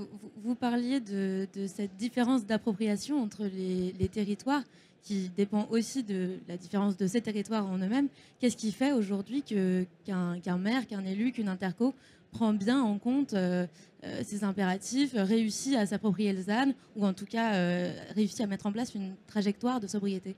vous, 0.43 0.55
parliez 0.55 0.99
de, 0.99 1.47
de 1.55 1.67
cette 1.67 1.95
différence 1.97 2.45
d'appropriation 2.45 3.21
entre 3.21 3.45
les, 3.45 3.93
les 3.99 4.07
territoires 4.07 4.63
qui 5.01 5.29
dépend 5.35 5.67
aussi 5.69 6.03
de 6.03 6.37
la 6.47 6.57
différence 6.57 6.97
de 6.97 7.07
ces 7.07 7.21
territoires 7.21 7.65
en 7.65 7.77
eux-mêmes. 7.77 8.07
Qu'est-ce 8.39 8.57
qui 8.57 8.71
fait 8.71 8.91
aujourd'hui 8.91 9.43
qu'un 9.43 10.57
maire, 10.57 10.87
qu'un 10.87 11.05
élu, 11.05 11.31
qu'une 11.31 11.47
interco 11.47 11.93
prend 12.31 12.53
bien 12.53 12.81
en 12.81 12.97
compte 12.97 13.33
euh, 13.33 13.67
euh, 14.03 14.21
ces 14.23 14.43
impératifs, 14.43 15.11
réussit 15.13 15.75
à 15.75 15.85
s'approprier 15.85 16.33
le 16.33 16.41
ZAN 16.41 16.73
ou 16.95 17.05
en 17.05 17.13
tout 17.13 17.25
cas 17.25 17.55
euh, 17.55 17.93
réussit 18.15 18.41
à 18.41 18.47
mettre 18.47 18.67
en 18.67 18.71
place 18.71 18.95
une 18.95 19.15
trajectoire 19.27 19.79
de 19.79 19.87
sobriété? 19.87 20.35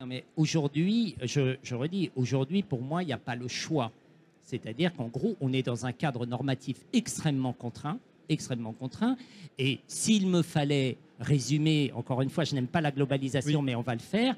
Non, 0.00 0.06
mais 0.06 0.24
aujourd'hui, 0.36 1.16
je, 1.22 1.56
je 1.62 1.74
redis, 1.74 2.10
aujourd'hui, 2.16 2.62
pour 2.62 2.82
moi, 2.82 3.02
il 3.02 3.06
n'y 3.06 3.12
a 3.12 3.18
pas 3.18 3.36
le 3.36 3.48
choix. 3.48 3.92
C'est-à-dire 4.46 4.94
qu'en 4.94 5.08
gros, 5.08 5.36
on 5.40 5.52
est 5.52 5.64
dans 5.64 5.86
un 5.86 5.92
cadre 5.92 6.24
normatif 6.24 6.78
extrêmement 6.92 7.52
contraint, 7.52 7.98
extrêmement 8.28 8.72
contraint. 8.72 9.16
Et 9.58 9.80
s'il 9.88 10.28
me 10.28 10.40
fallait 10.42 10.96
résumer, 11.18 11.92
encore 11.94 12.22
une 12.22 12.30
fois, 12.30 12.44
je 12.44 12.54
n'aime 12.54 12.68
pas 12.68 12.80
la 12.80 12.92
globalisation, 12.92 13.60
mais 13.60 13.74
on 13.74 13.82
va 13.82 13.94
le 13.94 14.00
faire. 14.00 14.36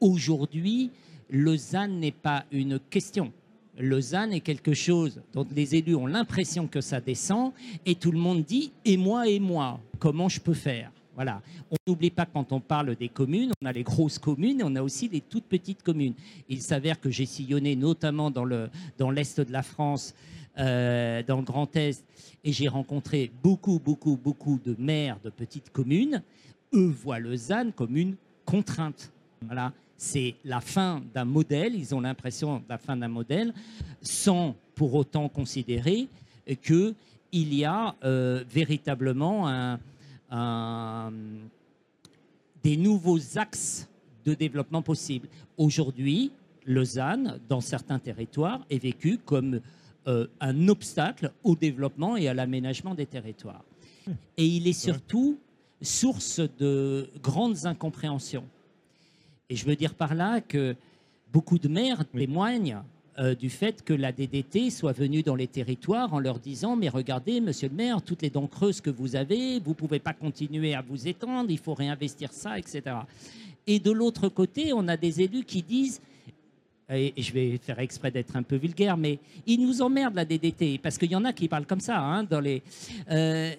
Aujourd'hui, 0.00 0.90
ZAN 1.32 1.88
n'est 1.88 2.10
pas 2.10 2.44
une 2.50 2.80
question. 2.90 3.32
ZAN 3.80 4.30
est 4.30 4.40
quelque 4.40 4.74
chose 4.74 5.20
dont 5.32 5.46
les 5.54 5.76
élus 5.76 5.94
ont 5.94 6.06
l'impression 6.06 6.66
que 6.66 6.80
ça 6.80 7.00
descend 7.00 7.52
et 7.84 7.94
tout 7.94 8.10
le 8.10 8.18
monde 8.18 8.42
dit 8.42 8.72
et 8.84 8.96
moi 8.96 9.28
et 9.28 9.38
moi, 9.38 9.78
comment 10.00 10.28
je 10.28 10.40
peux 10.40 10.54
faire? 10.54 10.90
On 11.18 11.76
n'oublie 11.86 12.10
pas 12.10 12.26
quand 12.26 12.52
on 12.52 12.60
parle 12.60 12.94
des 12.96 13.08
communes, 13.08 13.52
on 13.62 13.66
a 13.66 13.72
les 13.72 13.82
grosses 13.82 14.18
communes 14.18 14.60
et 14.60 14.64
on 14.64 14.74
a 14.76 14.82
aussi 14.82 15.08
les 15.08 15.20
toutes 15.20 15.44
petites 15.44 15.82
communes. 15.82 16.14
Il 16.48 16.60
s'avère 16.60 17.00
que 17.00 17.10
j'ai 17.10 17.26
sillonné 17.26 17.76
notamment 17.76 18.30
dans 18.30 18.44
le 18.44 18.68
dans 18.98 19.10
l'est 19.10 19.40
de 19.40 19.52
la 19.52 19.62
France, 19.62 20.14
euh, 20.58 21.22
dans 21.22 21.38
le 21.38 21.42
Grand 21.42 21.74
Est, 21.76 22.04
et 22.44 22.52
j'ai 22.52 22.68
rencontré 22.68 23.30
beaucoup, 23.42 23.78
beaucoup, 23.78 24.16
beaucoup 24.16 24.60
de 24.64 24.76
maires 24.78 25.18
de 25.24 25.30
petites 25.30 25.70
communes. 25.70 26.22
Eux 26.74 26.94
voient 27.02 27.20
ZAN 27.34 27.70
comme 27.74 27.96
une 27.96 28.16
contrainte. 28.44 29.10
C'est 29.96 30.34
la 30.44 30.60
fin 30.60 31.02
d'un 31.14 31.24
modèle, 31.24 31.74
ils 31.74 31.94
ont 31.94 32.00
l'impression 32.00 32.56
de 32.58 32.64
la 32.68 32.76
fin 32.78 32.96
d'un 32.96 33.08
modèle, 33.08 33.54
sans 34.02 34.54
pour 34.74 34.94
autant 34.94 35.28
considérer 35.28 36.08
qu'il 36.62 36.94
y 37.32 37.64
a 37.64 37.94
euh, 38.04 38.44
véritablement 38.48 39.48
un, 39.48 39.80
un- 40.30 41.12
des 42.62 42.76
nouveaux 42.76 43.18
axes 43.38 43.88
de 44.24 44.34
développement 44.34 44.82
possibles. 44.82 45.28
Aujourd'hui, 45.56 46.32
ZAN, 46.84 47.38
dans 47.48 47.60
certains 47.60 47.98
territoires, 47.98 48.64
est 48.70 48.78
vécu 48.78 49.18
comme 49.18 49.60
euh, 50.08 50.26
un 50.40 50.68
obstacle 50.68 51.32
au 51.44 51.54
développement 51.56 52.16
et 52.16 52.28
à 52.28 52.34
l'aménagement 52.34 52.94
des 52.94 53.06
territoires. 53.06 53.64
Et 54.36 54.46
il 54.46 54.66
est 54.68 54.72
surtout 54.72 55.38
source 55.82 56.40
de 56.58 57.10
grandes 57.22 57.66
incompréhensions. 57.66 58.44
Et 59.48 59.56
je 59.56 59.64
veux 59.66 59.76
dire 59.76 59.94
par 59.94 60.14
là 60.14 60.40
que 60.40 60.76
beaucoup 61.32 61.58
de 61.58 61.68
maires 61.68 62.04
Oui. 62.14 62.26
Euh, 63.18 63.34
du 63.34 63.48
fait 63.50 63.82
que 63.82 63.92
la 63.94 64.12
DDT 64.12 64.70
soit 64.70 64.92
venue 64.92 65.22
dans 65.22 65.34
les 65.34 65.46
territoires 65.46 66.12
en 66.12 66.18
leur 66.20 66.38
disant 66.38 66.76
mais 66.76 66.88
regardez 66.88 67.40
monsieur 67.40 67.68
le 67.68 67.74
maire 67.74 68.02
toutes 68.02 68.22
les 68.22 68.30
dents 68.30 68.46
creuses 68.46 68.80
que 68.80 68.90
vous 68.90 69.16
avez 69.16 69.58
vous 69.60 69.74
pouvez 69.74 69.98
pas 69.98 70.12
continuer 70.12 70.74
à 70.74 70.82
vous 70.82 71.08
étendre 71.08 71.50
il 71.50 71.58
faut 71.58 71.74
réinvestir 71.74 72.32
ça 72.32 72.58
etc 72.58 72.82
et 73.66 73.78
de 73.78 73.90
l'autre 73.90 74.28
côté 74.28 74.72
on 74.74 74.86
a 74.88 74.96
des 74.96 75.20
élus 75.22 75.44
qui 75.44 75.62
disent 75.62 76.00
et 76.88 77.12
je 77.16 77.32
vais 77.32 77.58
faire 77.58 77.80
exprès 77.80 78.12
d'être 78.12 78.36
un 78.36 78.44
peu 78.44 78.54
vulgaire, 78.54 78.96
mais 78.96 79.18
ils 79.44 79.60
nous 79.60 79.82
emmerdent 79.82 80.14
la 80.14 80.24
DDT, 80.24 80.78
parce 80.80 80.96
qu'il 80.96 81.10
y 81.10 81.16
en 81.16 81.24
a 81.24 81.32
qui 81.32 81.48
parlent 81.48 81.66
comme 81.66 81.80
ça, 81.80 81.98
hein, 81.98 82.22
dans 82.22 82.38
les, 82.38 82.62
euh, 83.10 83.52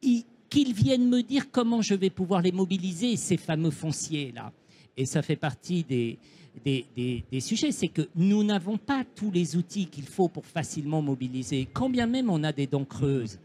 ils- 0.00 0.24
qu'ils 0.48 0.72
viennent 0.72 1.06
me 1.10 1.20
dire 1.22 1.50
comment 1.50 1.82
je 1.82 1.92
vais 1.92 2.08
pouvoir 2.08 2.40
les 2.40 2.52
mobiliser, 2.52 3.16
ces 3.16 3.36
fameux 3.36 3.70
fonciers-là. 3.70 4.50
Et 4.96 5.04
ça 5.04 5.20
fait 5.20 5.36
partie 5.36 5.82
des, 5.82 6.16
des, 6.64 7.24
sujets, 7.40 7.72
c'est 7.72 7.88
que 7.88 8.08
nous 8.14 8.42
n'avons 8.44 8.78
pas 8.78 9.04
tous 9.14 9.30
les 9.30 9.56
outils 9.56 9.86
qu'il 9.86 10.06
faut 10.06 10.28
pour 10.28 10.46
facilement 10.46 11.02
mobiliser, 11.02 11.68
quand 11.72 11.90
bien 11.90 12.06
même 12.06 12.30
on 12.30 12.42
a 12.44 12.52
des 12.52 12.66
dents 12.66 12.84
creuses. 12.84 13.38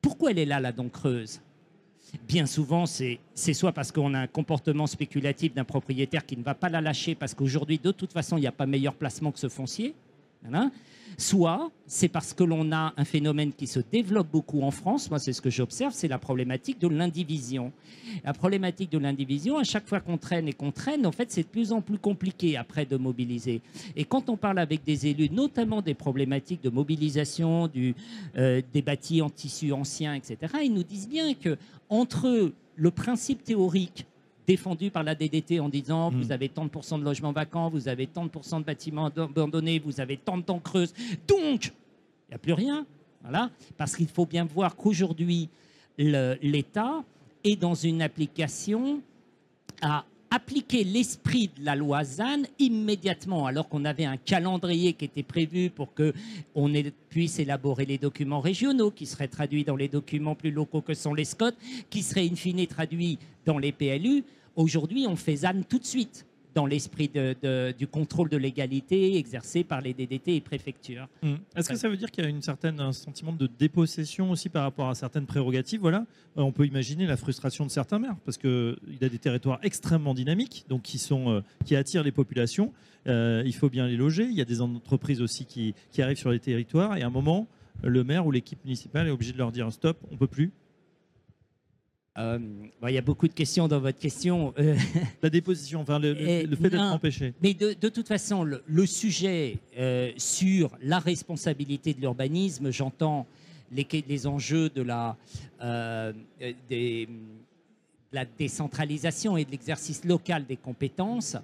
Pourquoi 0.00 0.30
elle 0.30 0.38
est 0.38 0.46
là, 0.46 0.60
la 0.60 0.72
dent 0.72 0.88
creuse? 0.88 1.40
Bien 2.26 2.46
souvent, 2.46 2.86
c'est 2.86 3.18
soit 3.54 3.72
parce 3.72 3.92
qu'on 3.92 4.14
a 4.14 4.20
un 4.20 4.26
comportement 4.26 4.86
spéculatif 4.86 5.54
d'un 5.54 5.64
propriétaire 5.64 6.26
qui 6.26 6.36
ne 6.36 6.42
va 6.42 6.54
pas 6.54 6.68
la 6.68 6.80
lâcher 6.80 7.14
parce 7.14 7.34
qu'aujourd'hui, 7.34 7.78
de 7.78 7.92
toute 7.92 8.12
façon, 8.12 8.36
il 8.36 8.40
n'y 8.40 8.46
a 8.46 8.52
pas 8.52 8.66
meilleur 8.66 8.94
placement 8.94 9.30
que 9.30 9.38
ce 9.38 9.48
foncier. 9.48 9.94
Voilà. 10.42 10.70
Soit 11.18 11.70
c'est 11.86 12.08
parce 12.08 12.32
que 12.32 12.44
l'on 12.44 12.72
a 12.72 12.94
un 12.96 13.04
phénomène 13.04 13.52
qui 13.52 13.66
se 13.66 13.80
développe 13.80 14.28
beaucoup 14.30 14.62
en 14.62 14.70
France. 14.70 15.10
Moi, 15.10 15.18
c'est 15.18 15.32
ce 15.32 15.42
que 15.42 15.50
j'observe, 15.50 15.92
c'est 15.92 16.08
la 16.08 16.18
problématique 16.18 16.80
de 16.80 16.88
l'indivision. 16.88 17.72
La 18.24 18.32
problématique 18.32 18.90
de 18.90 18.98
l'indivision, 18.98 19.58
à 19.58 19.64
chaque 19.64 19.86
fois 19.86 20.00
qu'on 20.00 20.16
traîne 20.16 20.48
et 20.48 20.52
qu'on 20.52 20.70
traîne, 20.70 21.04
en 21.06 21.12
fait, 21.12 21.30
c'est 21.30 21.42
de 21.42 21.48
plus 21.48 21.72
en 21.72 21.82
plus 21.82 21.98
compliqué 21.98 22.56
après 22.56 22.86
de 22.86 22.96
mobiliser. 22.96 23.60
Et 23.96 24.04
quand 24.04 24.30
on 24.30 24.36
parle 24.36 24.60
avec 24.60 24.84
des 24.84 25.08
élus, 25.08 25.30
notamment 25.30 25.82
des 25.82 25.94
problématiques 25.94 26.62
de 26.62 26.70
mobilisation 26.70 27.68
euh, 28.36 28.62
des 28.72 28.82
bâtis 28.82 29.20
en 29.20 29.30
tissu 29.30 29.72
ancien, 29.72 30.14
etc., 30.14 30.38
ils 30.62 30.72
nous 30.72 30.84
disent 30.84 31.08
bien 31.08 31.34
que 31.34 31.58
entre 31.88 32.52
le 32.76 32.90
principe 32.90 33.44
théorique 33.44 34.06
défendu 34.54 34.90
par 34.90 35.04
la 35.04 35.14
DDT 35.14 35.60
en 35.60 35.68
disant 35.68 36.10
Mm. 36.10 36.14
vous 36.20 36.32
avez 36.32 36.48
tant 36.48 36.64
de 36.64 36.70
pourcents 36.70 36.98
de 36.98 37.04
logements 37.04 37.32
vacants, 37.32 37.68
vous 37.70 37.86
avez 37.88 38.06
tant 38.08 38.24
de 38.24 38.30
pourcents 38.30 38.58
de 38.60 38.64
bâtiments 38.64 39.06
abandonnés, 39.06 39.78
vous 39.78 40.00
avez 40.00 40.16
tant 40.16 40.36
de 40.38 40.42
temps 40.42 40.58
creuses, 40.58 40.92
donc 41.28 41.66
il 41.66 42.30
n'y 42.30 42.34
a 42.34 42.38
plus 42.38 42.52
rien. 42.52 42.84
Voilà. 43.22 43.50
Parce 43.76 43.94
qu'il 43.96 44.08
faut 44.08 44.26
bien 44.26 44.44
voir 44.44 44.74
qu'aujourd'hui, 44.76 45.48
l'État 45.98 47.04
est 47.44 47.56
dans 47.56 47.74
une 47.74 48.02
application 48.02 49.00
à 49.82 50.04
appliquer 50.32 50.84
l'esprit 50.84 51.50
de 51.58 51.64
la 51.64 51.74
loi 51.74 52.04
ZAN 52.04 52.42
immédiatement, 52.60 53.46
alors 53.46 53.68
qu'on 53.68 53.84
avait 53.84 54.04
un 54.04 54.16
calendrier 54.16 54.92
qui 54.92 55.04
était 55.06 55.24
prévu 55.24 55.70
pour 55.70 55.92
que 55.92 56.12
on 56.54 56.72
ait- 56.72 56.92
puisse 57.08 57.38
élaborer 57.40 57.84
les 57.84 57.98
documents 57.98 58.40
régionaux, 58.40 58.90
qui 58.92 59.06
seraient 59.06 59.26
traduits 59.28 59.64
dans 59.64 59.74
les 59.76 59.88
documents 59.88 60.36
plus 60.36 60.52
locaux 60.52 60.82
que 60.82 60.94
sont 60.94 61.14
les 61.14 61.24
SCOT, 61.24 61.52
qui 61.90 62.02
seraient 62.02 62.28
in 62.30 62.36
fine 62.36 62.64
traduits 62.66 63.18
dans 63.44 63.58
les 63.58 63.72
PLU. 63.72 64.22
Aujourd'hui, 64.56 65.06
on 65.08 65.16
fait 65.16 65.36
ZAN 65.36 65.62
tout 65.68 65.78
de 65.78 65.84
suite 65.84 66.26
dans 66.54 66.66
l'esprit 66.66 67.10
du 67.78 67.86
contrôle 67.86 68.28
de 68.28 68.36
légalité 68.36 69.16
exercé 69.16 69.64
par 69.64 69.80
les 69.80 69.94
DDT 69.94 70.36
et 70.36 70.40
préfectures. 70.40 71.08
Hum. 71.22 71.38
Est-ce 71.56 71.68
que 71.68 71.76
ça 71.76 71.88
veut 71.88 71.96
dire 71.96 72.10
qu'il 72.10 72.24
y 72.24 72.26
a 72.26 72.30
une 72.30 72.42
certaine, 72.42 72.80
un 72.80 72.92
sentiment 72.92 73.32
de 73.32 73.46
dépossession 73.46 74.30
aussi 74.30 74.48
par 74.48 74.64
rapport 74.64 74.88
à 74.88 74.94
certaines 74.94 75.26
prérogatives? 75.26 75.80
Voilà, 75.80 76.06
Euh, 76.36 76.42
on 76.42 76.52
peut 76.52 76.66
imaginer 76.66 77.06
la 77.06 77.16
frustration 77.16 77.64
de 77.64 77.70
certains 77.70 77.98
maires 77.98 78.16
parce 78.24 78.38
qu'il 78.38 78.76
y 79.00 79.04
a 79.04 79.08
des 79.08 79.18
territoires 79.18 79.58
extrêmement 79.62 80.14
dynamiques, 80.14 80.64
donc 80.68 80.82
qui, 80.82 81.00
euh, 81.12 81.40
attirent 81.76 82.02
les 82.02 82.12
populations. 82.12 82.72
Euh, 83.06 83.42
il 83.46 83.54
faut 83.54 83.68
bien 83.70 83.86
les 83.86 83.96
loger. 83.96 84.24
Il 84.24 84.36
y 84.36 84.40
a 84.40 84.44
des 84.44 84.60
entreprises 84.60 85.22
aussi 85.22 85.44
qui, 85.44 85.74
qui 85.90 86.02
arrivent 86.02 86.18
sur 86.18 86.30
les 86.30 86.40
territoires 86.40 86.96
et 86.96 87.02
à 87.02 87.06
un 87.06 87.10
moment, 87.10 87.48
le 87.82 88.04
maire 88.04 88.26
ou 88.26 88.30
l'équipe 88.30 88.62
municipale 88.64 89.06
est 89.06 89.10
obligé 89.10 89.32
de 89.32 89.38
leur 89.38 89.52
dire 89.52 89.72
stop, 89.72 89.96
on 90.10 90.16
peut 90.16 90.26
plus. 90.26 90.52
Euh, 92.18 92.38
bon, 92.80 92.88
il 92.88 92.94
y 92.94 92.98
a 92.98 93.02
beaucoup 93.02 93.28
de 93.28 93.32
questions 93.34 93.68
dans 93.68 93.78
votre 93.80 93.98
question. 93.98 94.52
Euh, 94.58 94.76
La 95.22 95.30
déposition, 95.30 95.80
enfin 95.80 95.98
le, 95.98 96.20
Et 96.20 96.44
le 96.44 96.56
fait 96.56 96.68
d'être 96.70 96.80
empêché. 96.82 97.34
Mais 97.42 97.54
de, 97.54 97.74
de 97.80 97.88
toute 97.88 98.08
façon, 98.08 98.42
le, 98.42 98.62
le 98.66 98.84
sujet 98.86 99.58
euh, 99.78 100.10
sur 100.16 100.76
la 100.82 100.98
responsabilité 100.98 101.94
de 101.94 102.00
l'urbanisme, 102.00 102.70
j'entends 102.72 103.26
les, 103.70 103.86
les 104.08 104.26
enjeux 104.26 104.68
de 104.70 104.82
la, 104.82 105.16
euh, 105.62 106.12
des- 106.68 107.06
de 107.06 108.16
la 108.16 108.24
décentralisation 108.24 109.36
et 109.36 109.44
de 109.44 109.52
l'exercice 109.52 110.04
local 110.04 110.44
des 110.46 110.56
compétences. 110.56 111.36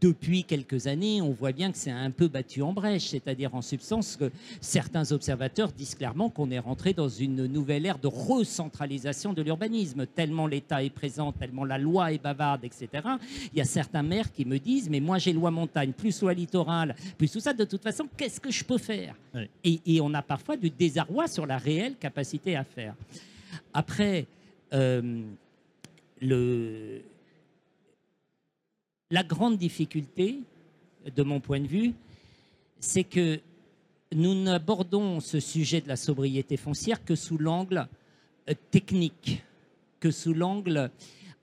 Depuis 0.00 0.44
quelques 0.44 0.86
années, 0.86 1.20
on 1.20 1.30
voit 1.30 1.52
bien 1.52 1.70
que 1.72 1.78
c'est 1.78 1.90
un 1.90 2.10
peu 2.10 2.28
battu 2.28 2.62
en 2.62 2.72
brèche, 2.72 3.08
c'est-à-dire 3.08 3.54
en 3.54 3.62
substance 3.62 4.16
que 4.16 4.30
certains 4.60 5.12
observateurs 5.12 5.72
disent 5.72 5.94
clairement 5.94 6.30
qu'on 6.30 6.50
est 6.50 6.58
rentré 6.58 6.92
dans 6.92 7.08
une 7.08 7.46
nouvelle 7.46 7.86
ère 7.86 7.98
de 7.98 8.06
recentralisation 8.06 9.32
de 9.32 9.42
l'urbanisme, 9.42 10.06
tellement 10.06 10.46
l'État 10.46 10.82
est 10.82 10.90
présent, 10.90 11.32
tellement 11.32 11.64
la 11.64 11.78
loi 11.78 12.12
est 12.12 12.22
bavarde, 12.22 12.64
etc. 12.64 12.88
Il 13.52 13.58
y 13.58 13.60
a 13.60 13.64
certains 13.64 14.02
maires 14.02 14.32
qui 14.32 14.44
me 14.44 14.58
disent, 14.58 14.88
mais 14.88 15.00
moi 15.00 15.18
j'ai 15.18 15.32
loi 15.32 15.50
montagne, 15.50 15.92
plus 15.92 16.20
loi 16.22 16.34
littorale, 16.34 16.94
plus 17.18 17.30
tout 17.30 17.40
ça, 17.40 17.52
de 17.52 17.64
toute 17.64 17.82
façon, 17.82 18.08
qu'est-ce 18.16 18.40
que 18.40 18.50
je 18.50 18.64
peux 18.64 18.78
faire? 18.78 19.14
Et, 19.64 19.80
et, 19.86 20.00
on 20.00 20.12
a 20.14 20.22
parfois 20.22 20.56
du 20.56 20.70
désarroi 20.70 21.28
sur 21.28 21.46
la 21.46 21.58
réelle 21.58 21.96
capacité 21.96 22.56
à 22.56 22.64
faire. 22.64 22.94
Après, 23.72 24.26
euh, 24.72 25.22
le, 26.20 27.00
la 29.10 29.22
grande 29.22 29.58
difficulté, 29.58 30.40
de 31.14 31.22
mon 31.22 31.40
point 31.40 31.60
de 31.60 31.66
vue, 31.66 31.94
c'est 32.78 33.04
que 33.04 33.40
nous 34.12 34.34
n'abordons 34.34 35.20
ce 35.20 35.40
sujet 35.40 35.80
de 35.80 35.88
la 35.88 35.96
sobriété 35.96 36.56
foncière 36.56 37.04
que 37.04 37.14
sous 37.14 37.38
l'angle 37.38 37.88
euh, 38.48 38.54
technique, 38.70 39.42
que 39.98 40.10
sous 40.10 40.34
l'angle, 40.34 40.90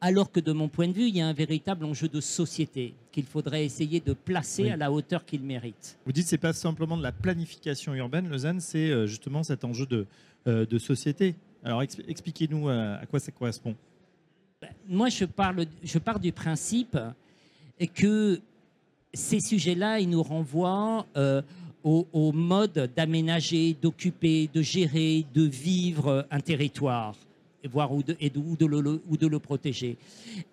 alors 0.01 0.31
que 0.31 0.39
de 0.39 0.51
mon 0.51 0.67
point 0.67 0.87
de 0.87 0.93
vue, 0.93 1.07
il 1.07 1.15
y 1.15 1.21
a 1.21 1.27
un 1.27 1.33
véritable 1.33 1.85
enjeu 1.85 2.07
de 2.07 2.21
société 2.21 2.93
qu'il 3.11 3.25
faudrait 3.25 3.65
essayer 3.65 3.99
de 3.99 4.13
placer 4.13 4.69
à 4.69 4.77
la 4.77 4.91
hauteur 4.91 5.25
qu'il 5.25 5.41
mérite. 5.41 5.97
Vous 6.05 6.11
dites 6.11 6.25
que 6.25 6.29
ce 6.29 6.35
n'est 6.35 6.39
pas 6.39 6.53
simplement 6.53 6.97
de 6.97 7.03
la 7.03 7.11
planification 7.11 7.95
urbaine, 7.95 8.29
Lausanne, 8.29 8.59
c'est 8.59 8.89
euh, 8.89 9.07
justement 9.07 9.43
cet 9.43 9.63
enjeu 9.63 9.85
de, 9.85 10.05
euh, 10.47 10.65
de 10.65 10.77
société. 10.77 11.35
Alors 11.63 11.81
expliquez-nous 11.81 12.69
à 12.69 13.01
quoi 13.09 13.19
ça 13.19 13.31
correspond. 13.31 13.75
Ben, 14.61 14.69
moi, 14.87 15.09
je, 15.09 15.25
parle, 15.25 15.65
je 15.83 15.99
pars 15.99 16.19
du 16.19 16.31
principe 16.31 16.97
que 17.85 18.41
ces 19.13 19.39
sujets-là, 19.39 19.99
ils 19.99 20.09
nous 20.09 20.23
renvoient 20.23 21.05
euh, 21.15 21.41
au, 21.83 22.31
mode 22.33 22.91
d'aménager, 22.95 23.75
d'occuper, 23.81 24.49
de 24.53 24.61
gérer, 24.61 25.25
de 25.33 25.43
vivre 25.43 26.27
un 26.31 26.39
territoire, 26.39 27.15
voire 27.71 27.91
et 28.19 28.31
ou, 28.35 28.57
de 28.57 29.27
le, 29.27 29.39
protéger. 29.39 29.97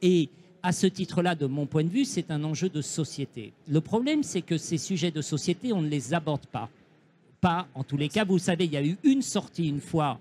Et 0.00 0.28
à 0.62 0.72
ce 0.72 0.86
titre-là, 0.86 1.34
de 1.34 1.46
mon 1.46 1.66
point 1.66 1.84
de 1.84 1.88
vue, 1.88 2.04
c'est 2.04 2.30
un 2.30 2.44
enjeu 2.44 2.68
de 2.68 2.80
société. 2.80 3.52
Le 3.68 3.80
problème, 3.80 4.22
c'est 4.22 4.42
que 4.42 4.56
ces 4.56 4.78
sujets 4.78 5.10
de 5.10 5.22
société, 5.22 5.72
on 5.72 5.82
ne 5.82 5.88
les 5.88 6.14
aborde 6.14 6.46
pas. 6.46 6.68
Pas, 7.40 7.66
en 7.74 7.84
tous 7.84 7.96
les 7.96 8.08
cas, 8.08 8.24
vous 8.24 8.38
savez, 8.38 8.64
il 8.64 8.72
y 8.72 8.76
a 8.76 8.84
eu 8.84 8.96
une 9.02 9.22
sortie 9.22 9.68
une 9.68 9.80
fois 9.80 10.18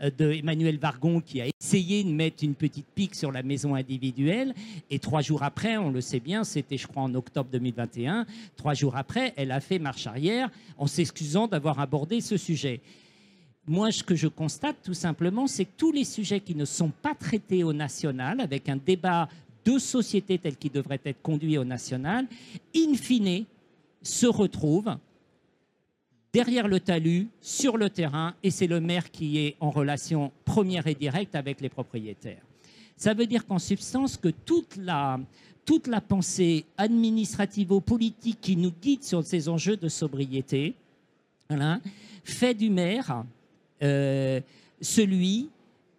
de 0.00 0.32
Emmanuel 0.32 0.78
Vargon 0.78 1.20
qui 1.20 1.40
a 1.40 1.46
essayé 1.60 2.02
de 2.04 2.10
mettre 2.10 2.42
une 2.42 2.54
petite 2.54 2.86
pique 2.94 3.14
sur 3.14 3.32
la 3.32 3.42
maison 3.42 3.74
individuelle. 3.74 4.54
Et 4.90 4.98
trois 4.98 5.20
jours 5.20 5.42
après, 5.42 5.76
on 5.76 5.90
le 5.90 6.00
sait 6.00 6.20
bien, 6.20 6.44
c'était 6.44 6.76
je 6.76 6.86
crois 6.86 7.02
en 7.02 7.14
octobre 7.14 7.50
2021, 7.52 8.26
trois 8.56 8.74
jours 8.74 8.96
après, 8.96 9.34
elle 9.36 9.52
a 9.52 9.60
fait 9.60 9.78
marche 9.78 10.06
arrière 10.06 10.50
en 10.78 10.86
s'excusant 10.86 11.46
d'avoir 11.46 11.80
abordé 11.80 12.20
ce 12.20 12.36
sujet. 12.36 12.80
Moi, 13.66 13.92
ce 13.92 14.02
que 14.02 14.14
je 14.14 14.26
constate 14.26 14.76
tout 14.82 14.94
simplement, 14.94 15.46
c'est 15.46 15.64
que 15.64 15.76
tous 15.76 15.92
les 15.92 16.04
sujets 16.04 16.40
qui 16.40 16.54
ne 16.54 16.64
sont 16.64 16.90
pas 17.02 17.14
traités 17.14 17.62
au 17.62 17.72
national, 17.72 18.40
avec 18.40 18.68
un 18.68 18.76
débat 18.76 19.28
de 19.64 19.78
société 19.78 20.38
tel 20.38 20.56
qu'il 20.56 20.72
devrait 20.72 21.00
être 21.04 21.20
conduit 21.22 21.58
au 21.58 21.64
national, 21.64 22.26
in 22.74 22.94
fine, 22.94 23.44
se 24.02 24.26
retrouvent 24.26 24.96
derrière 26.32 26.68
le 26.68 26.80
talus, 26.80 27.28
sur 27.40 27.76
le 27.76 27.90
terrain, 27.90 28.34
et 28.42 28.50
c'est 28.50 28.66
le 28.66 28.80
maire 28.80 29.10
qui 29.10 29.38
est 29.38 29.56
en 29.60 29.70
relation 29.70 30.32
première 30.44 30.86
et 30.86 30.94
directe 30.94 31.34
avec 31.34 31.60
les 31.60 31.68
propriétaires. 31.68 32.42
Ça 32.96 33.14
veut 33.14 33.26
dire 33.26 33.46
qu'en 33.46 33.58
substance, 33.58 34.16
que 34.16 34.28
toute 34.28 34.76
la, 34.76 35.18
toute 35.64 35.86
la 35.86 36.00
pensée 36.00 36.66
administrativo-politique 36.76 38.38
qui 38.40 38.56
nous 38.56 38.72
guide 38.82 39.02
sur 39.02 39.24
ces 39.24 39.48
enjeux 39.48 39.76
de 39.76 39.88
sobriété 39.88 40.74
fait 42.24 42.54
du 42.54 42.70
maire 42.70 43.24
euh, 43.82 44.40
celui 44.80 45.48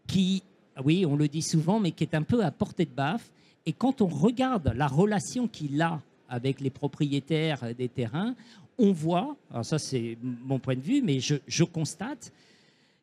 qui, 0.08 0.44
oui, 0.84 1.06
on 1.06 1.16
le 1.16 1.28
dit 1.28 1.42
souvent, 1.42 1.80
mais 1.80 1.92
qui 1.92 2.04
est 2.04 2.16
un 2.16 2.22
peu 2.22 2.44
à 2.44 2.52
portée 2.52 2.86
de 2.86 2.92
baffe. 2.92 3.32
Et 3.66 3.74
quand 3.74 4.02
on 4.02 4.08
regarde 4.08 4.74
la 4.76 4.88
relation 4.88 5.48
qu'il 5.48 5.82
a 5.82 6.02
avec 6.30 6.62
les 6.62 6.70
propriétaires 6.70 7.76
des 7.76 7.90
terrains, 7.90 8.36
on 8.82 8.92
voit, 8.92 9.36
alors 9.52 9.66
ça 9.66 9.80
c'est 9.80 10.18
mon 10.22 10.60
point 10.60 10.76
de 10.76 10.82
vue, 10.82 11.02
mais 11.02 11.20
je, 11.20 11.64
constate 11.64 12.34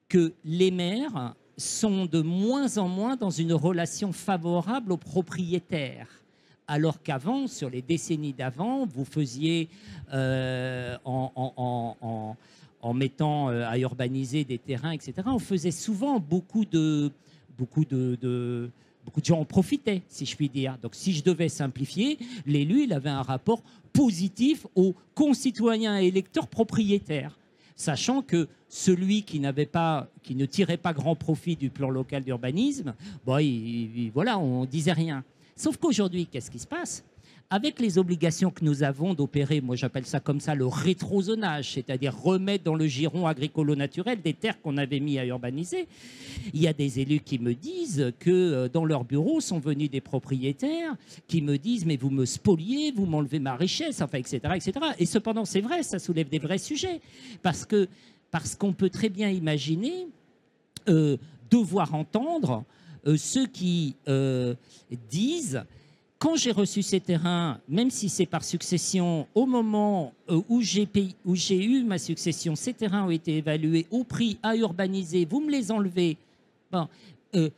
que 0.09 0.33
les 0.45 0.71
maires 0.71 1.35
sont 1.57 2.07
de 2.07 2.21
moins 2.21 2.79
en 2.79 2.89
moins 2.89 3.17
dans 3.17 3.31
une 3.31 3.53
relation 3.53 4.13
favorable 4.13 4.93
aux 4.93 4.97
propriétaires. 4.97 6.09
Alors 6.67 7.03
qu'avant, 7.03 7.47
sur 7.47 7.71
les 7.71 7.81
décennies 7.81 8.33
d'avant, 8.33 8.87
vous 8.87 9.05
faisiez 9.05 9.69
euh, 10.13 10.97
en, 11.05 12.37
mettant 12.95 13.49
euh, 13.49 13.67
à 13.67 13.79
urbaniser 13.79 14.45
des 14.45 14.59
terrains, 14.59 14.93
etc., 14.93 15.15
on 15.27 15.39
faisait 15.39 15.71
souvent 15.71 16.21
beaucoup 16.21 16.65
de, 16.65 17.11
beaucoup 17.57 17.85
de 17.85 18.71
beaucoup 19.09 19.23
de 19.23 19.33
en 19.33 19.47
profitaient, 19.47 20.03
si 20.07 20.27
je 20.27 20.37
puis 20.37 20.51
dire. 20.51 20.77
Donc, 20.83 20.95
si 20.95 21.15
je 21.15 21.25
devais 21.25 21.49
simplifier, 21.49 22.19
l'élu, 22.45 22.83
il 22.83 22.93
avait 22.93 23.09
un 23.09 23.23
rapport 23.23 23.63
positif 23.95 24.67
aux 24.75 24.95
concitoyens 25.15 25.99
et 25.99 26.09
électeurs 26.09 26.47
propriétaires, 26.47 27.39
sachant 27.75 28.21
que 28.21 28.49
celui 28.69 29.23
qui 29.23 29.41
n'avait 29.41 29.65
pas, 29.65 30.09
qui 30.23 30.35
ne 30.35 30.45
tirait 30.45 30.77
pas 30.77 30.93
grand 30.93 31.15
profit 31.15 31.57
du 31.57 31.71
plan 31.71 31.89
local 31.89 32.23
d'urbanisme, 32.23 32.95
bon, 33.25 33.39
voilà, 34.13 34.39
on 34.39 34.67
disait 34.67 34.93
rien. 34.93 35.25
Sauf 35.57 35.79
qu'aujourd'hui, 35.79 36.27
qu'est-ce 36.27 36.51
qui 36.51 36.59
se 36.59 36.67
passe? 36.67 37.03
Avec 37.51 37.81
les 37.81 37.97
obligations 37.97 38.51
que 38.51 38.63
nous 38.63 38.83
avons 38.83 39.15
d'opérer, 39.15 39.63
moi 39.63 39.75
j'appelle 39.75 40.05
ça 40.05 40.21
comme 40.21 40.41
ça 40.41 40.55
le 40.55 40.67
rétrozonage, 40.67 41.73
c'est-à-dire 41.73 42.15
remettre 42.15 42.65
dans 42.65 42.75
le 42.75 42.87
giron 42.87 43.27
agricolo-naturel 43.27 44.21
des 44.21 44.35
terres 44.35 44.61
qu'on 44.61 44.77
avait 44.77 45.01
mis 45.01 45.19
à 45.19 45.25
urbaniser, 45.25 45.89
il 46.53 46.61
y 46.61 46.69
a 46.69 46.75
des 46.75 47.01
élus 47.01 47.21
qui 47.21 47.39
me 47.39 47.55
disent 47.55 48.13
que 48.19 48.31
euh, 48.31 48.69
dans 48.69 48.85
leur 48.85 49.05
bureau 49.05 49.41
sont 49.41 49.59
venus 49.59 49.91
des 49.91 50.03
propriétaires 50.03 50.95
qui 51.27 51.41
me 51.41 51.57
disent 51.57 51.87
mais 51.87 51.97
vous 51.97 52.11
me 52.11 52.27
spoliez, 52.27 52.93
vous 52.93 53.07
m'enlevez 53.07 53.39
ma 53.39 53.57
richesse, 53.57 54.03
enfin 54.03 54.19
etc. 54.19 54.41
etc. 54.55 54.73
Et 54.99 55.07
cependant 55.07 55.47
c'est 55.47 55.63
vrai, 55.63 55.83
ça 55.83 55.99
soulève 55.99 56.29
des 56.29 56.39
vrais 56.39 56.59
sujets 56.59 57.01
parce 57.43 57.65
qu'on 57.65 58.73
peut 58.75 58.91
très 58.91 59.09
bien 59.09 59.31
imaginer 59.31 60.07
euh, 60.91 61.17
devoir 61.51 61.95
entendre 61.95 62.65
euh, 63.07 63.17
ceux 63.17 63.47
qui 63.47 63.97
disent 65.09 65.63
quand 66.19 66.35
j'ai 66.37 66.51
reçu 66.51 66.83
ces 66.83 67.01
terrains, 67.01 67.61
même 67.69 67.91
si 67.91 68.09
c'est 68.09 68.27
par 68.27 68.43
succession, 68.43 69.27
au 69.35 69.47
moment 69.47 70.13
euh, 70.29 70.43
où 70.49 70.61
j'ai 70.61 71.65
eu 71.65 71.85
ma 71.85 71.99
succession, 71.99 72.57
ces 72.57 72.75
terrains 72.75 73.07
ont 73.07 73.11
été 73.11 73.37
évalués 73.37 73.87
au 73.91 74.03
prix 74.03 74.39
à 74.43 74.57
urbaniser, 74.57 75.25
vous 75.25 75.41
me 75.41 75.51
les 75.51 75.71
enlevez. 75.71 76.17
Bon, 76.73 76.89
euh, 77.37 77.51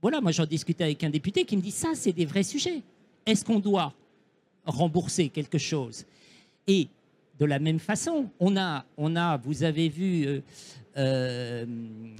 voilà, 0.00 0.20
moi 0.20 0.30
j'en 0.30 0.46
discutais 0.46 0.84
avec 0.84 1.02
un 1.02 1.10
député 1.10 1.44
qui 1.44 1.56
me 1.56 1.62
dit 1.62 1.72
ça, 1.72 1.88
c'est 1.94 2.12
des 2.12 2.24
vrais 2.24 2.42
sujets. 2.44 2.82
Est-ce 3.26 3.44
qu'on 3.44 3.58
doit 3.58 3.92
rembourser 4.64 5.28
quelque 5.28 5.58
chose? 5.58 6.04
Et 6.68 6.88
de 7.38 7.46
la 7.46 7.58
même 7.58 7.80
façon, 7.80 8.28
on 8.38 8.56
a, 8.56 8.84
on 8.96 9.16
a 9.16 9.38
vous 9.38 9.64
avez 9.64 9.88
vu 9.88 10.26
euh, 10.26 10.40
euh, 10.96 11.64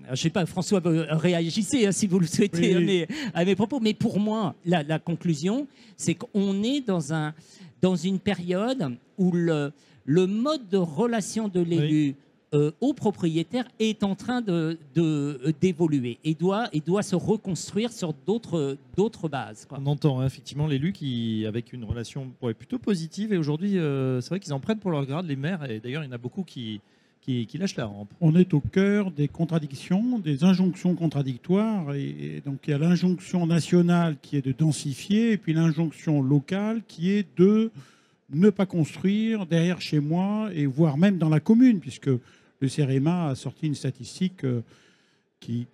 je 0.06 0.10
ne 0.10 0.16
sais 0.16 0.30
pas, 0.30 0.44
François, 0.46 0.80
réagissez 0.84 1.86
hein, 1.86 1.92
si 1.92 2.06
vous 2.06 2.18
le 2.18 2.26
souhaitez 2.26 3.06
À, 3.34 3.44
mes, 3.44 3.54
propos, 3.54 3.80
mais 3.80 3.94
pour 3.94 4.18
moi, 4.18 4.54
la, 4.64 4.98
conclusion, 4.98 5.66
c'est 5.96 6.14
qu'on 6.14 6.62
est 6.62 6.80
dans, 6.80 7.12
un, 7.12 7.34
dans 7.80 7.96
une 7.96 8.18
période 8.18 8.96
où 9.18 9.32
le, 9.32 9.72
le 10.04 10.26
mode 10.26 10.68
de 10.68 10.78
relation 10.78 11.48
de 11.48 11.60
l'élu 11.60 12.16
euh, 12.54 12.70
au 12.80 12.94
propriétaire 12.94 13.64
est 13.80 14.04
en 14.04 14.14
train 14.14 14.40
d'évoluer 14.40 14.78
de, 14.94 15.54
d'évoluer 15.60 16.18
et, 16.22 16.34
doit, 16.34 16.68
et 16.72 16.78
doit 16.78 17.02
se 17.02 17.16
reconstruire 17.16 17.90
sur 17.90 18.14
d'autres 18.14 19.28
bases. 19.28 19.66
On 19.72 19.86
entend 19.86 20.20
hein, 20.20 20.26
effectivement 20.26 20.68
l'élu 20.68 20.92
qui, 20.92 21.46
avec 21.48 21.72
une 21.72 21.82
relation 21.82 22.30
plutôt 22.56 22.78
positive, 22.78 23.32
et 23.32 23.38
aujourd'hui, 23.38 23.78
euh, 23.78 24.20
c'est 24.20 24.28
vrai 24.28 24.40
qu'ils 24.40 24.52
en 24.52 24.60
prennent 24.60 24.78
pour 24.78 24.92
leur 24.92 25.04
grade, 25.04 25.26
les 25.26 25.34
maires, 25.34 25.68
et 25.68 25.80
d'ailleurs, 25.80 26.04
il 26.04 26.06
y 26.06 26.08
en 26.10 26.12
a 26.12 26.18
beaucoup 26.18 26.44
qui 26.44 26.80
qui, 27.24 27.58
lâche 27.58 27.76
la 27.76 27.86
rampe. 27.86 28.12
On 28.20 28.36
est 28.36 28.52
au 28.52 28.60
cœur 28.60 29.10
des 29.10 29.28
contradictions, 29.28 30.18
des 30.18 30.44
injonctions 30.44 30.94
contradictoires. 30.94 31.94
Et, 31.94 32.42
donc 32.44 32.60
il 32.66 32.70
y 32.70 32.74
a 32.74 32.78
l'injonction 32.78 33.46
nationale 33.46 34.16
qui 34.20 34.36
est 34.36 34.44
de 34.44 34.52
densifier, 34.52 35.32
et 35.32 35.38
puis 35.38 35.54
l'injonction 35.54 36.22
locale 36.22 36.82
qui 36.86 37.10
est 37.12 37.26
de 37.38 37.70
ne 38.30 38.50
pas 38.50 38.66
construire 38.66 39.46
derrière 39.46 39.80
chez 39.80 40.00
moi, 40.00 40.50
et 40.52 40.66
voire 40.66 40.98
même 40.98 41.16
dans 41.16 41.30
la 41.30 41.40
commune, 41.40 41.80
puisque 41.80 42.10
le 42.60 42.68
CEREMA 42.68 43.28
a 43.28 43.34
sorti 43.34 43.66
une 43.66 43.74
statistique 43.74 44.44
euh, 44.44 44.60
qui, 45.40 45.66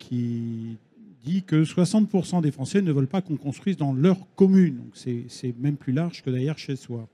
dit 1.23 1.43
que 1.43 1.65
60% 1.65 2.41
des 2.41 2.51
Français 2.51 2.81
ne 2.81 2.93
veulent 2.93 3.07
pas 3.07 3.21
qu'on 3.21 3.37
construise 3.37 3.77
dans 3.77 3.93
leur 3.93 4.17
commune. 4.37 4.79
Donc 4.79 4.93
c'est 4.95 5.55
même 5.59 5.77
plus 5.77 5.93
large 5.93 6.23
que 6.23 6.31
derrière 6.31 6.59
chez 6.59 6.77
soi, 6.77 7.09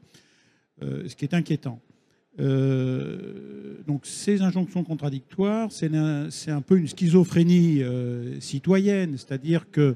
euh, 0.82 1.08
ce 1.08 1.16
qui 1.16 1.24
est 1.24 1.34
inquiétant. 1.34 1.80
Euh, 2.38 3.78
donc 3.86 4.04
ces 4.04 4.42
injonctions 4.42 4.84
contradictoires, 4.84 5.70
c'est 5.72 5.90
un, 5.94 6.60
peu 6.60 6.76
une 6.76 6.88
schizophrénie 6.88 7.82
euh, 7.82 8.38
citoyenne, 8.40 9.16
c'est-à-dire 9.16 9.70
que 9.70 9.94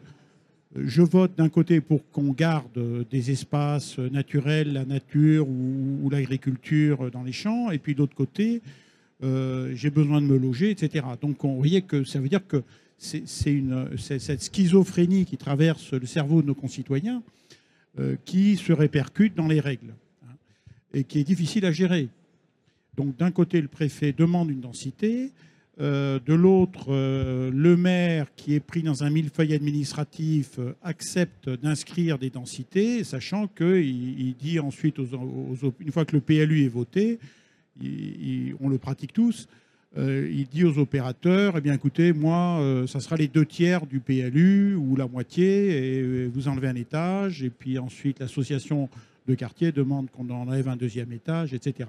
je 0.76 1.02
vote 1.02 1.32
d'un 1.36 1.48
côté 1.48 1.80
pour 1.80 2.08
qu'on 2.10 2.32
garde 2.32 3.06
des 3.10 3.30
espaces 3.32 3.98
naturels, 3.98 4.72
la 4.72 4.84
nature 4.84 5.48
ou, 5.48 6.08
l'agriculture 6.10 7.10
dans 7.10 7.24
les 7.24 7.32
champs, 7.32 7.70
et 7.70 7.78
puis 7.78 7.94
de 7.94 7.98
l'autre 7.98 8.14
côté, 8.14 8.62
euh, 9.22 9.72
j'ai 9.74 9.90
besoin 9.90 10.20
de 10.20 10.26
me 10.26 10.38
loger, 10.38 10.70
etc. 10.70 11.04
Donc 11.20 11.44
on 11.44 11.56
voyait 11.56 11.82
que 11.82 12.04
ça 12.04 12.20
veut 12.20 12.28
dire 12.28 12.46
que 12.46 12.62
c'est 12.96 13.26
cette 13.26 14.42
schizophrénie 14.42 15.24
qui 15.24 15.36
traverse 15.36 15.92
le 15.92 16.06
cerveau 16.06 16.42
de 16.42 16.46
nos 16.46 16.54
concitoyens 16.54 17.22
qui 18.24 18.56
se 18.56 18.72
répercute 18.72 19.34
dans 19.34 19.48
les 19.48 19.58
règles 19.58 19.94
hein, 20.22 20.32
et 20.94 21.02
qui 21.02 21.18
est 21.18 21.24
difficile 21.24 21.66
à 21.66 21.72
gérer. 21.72 22.08
Donc 23.00 23.16
d'un 23.16 23.30
côté, 23.30 23.62
le 23.62 23.68
préfet 23.68 24.12
demande 24.12 24.50
une 24.50 24.60
densité, 24.60 25.32
euh, 25.80 26.18
de 26.26 26.34
l'autre, 26.34 26.88
euh, 26.88 27.50
le 27.50 27.74
maire 27.74 28.26
qui 28.36 28.54
est 28.54 28.60
pris 28.60 28.82
dans 28.82 29.04
un 29.04 29.08
millefeuille 29.08 29.54
administratif 29.54 30.58
euh, 30.58 30.74
accepte 30.82 31.48
d'inscrire 31.48 32.18
des 32.18 32.28
densités, 32.28 33.02
sachant 33.02 33.46
qu'il 33.46 34.20
il 34.20 34.34
dit 34.34 34.60
ensuite, 34.60 34.98
une 34.98 35.92
fois 35.92 36.04
que 36.04 36.14
le 36.14 36.20
PLU 36.20 36.66
est 36.66 36.68
voté, 36.68 37.18
on 38.60 38.68
le 38.68 38.76
pratique 38.76 39.14
tous, 39.14 39.48
il 39.96 40.46
dit 40.52 40.64
aux 40.64 40.76
opérateurs, 40.76 41.54
eh 41.56 41.62
bien 41.62 41.72
écoutez, 41.72 42.12
moi, 42.12 42.84
ça 42.86 43.00
sera 43.00 43.16
les 43.16 43.28
deux 43.28 43.46
tiers 43.46 43.86
du 43.86 44.00
PLU 44.00 44.74
ou 44.74 44.96
la 44.96 45.06
moitié, 45.06 46.00
et 46.00 46.26
vous 46.26 46.48
enlevez 46.48 46.68
un 46.68 46.76
étage, 46.76 47.42
et 47.42 47.48
puis 47.48 47.78
ensuite 47.78 48.20
l'association 48.20 48.90
de 49.26 49.34
quartier 49.34 49.72
demande 49.72 50.10
qu'on 50.10 50.28
enlève 50.28 50.68
un 50.68 50.76
deuxième 50.76 51.10
étage, 51.12 51.54
etc. 51.54 51.88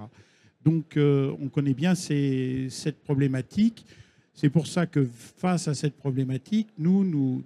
Donc 0.65 0.97
euh, 0.97 1.33
on 1.41 1.47
connaît 1.47 1.73
bien 1.73 1.95
cette 1.95 2.99
problématique. 3.03 3.85
C'est 4.33 4.49
pour 4.49 4.67
ça 4.67 4.85
que 4.85 5.07
face 5.37 5.67
à 5.67 5.73
cette 5.73 5.95
problématique, 5.95 6.67
nous, 6.77 7.03
nous, 7.03 7.43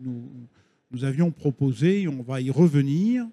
nous, 0.91 1.03
avions 1.03 1.31
proposé, 1.31 2.07
on 2.07 2.21
va 2.21 2.41
y 2.41 2.51
revenir, 2.51 3.25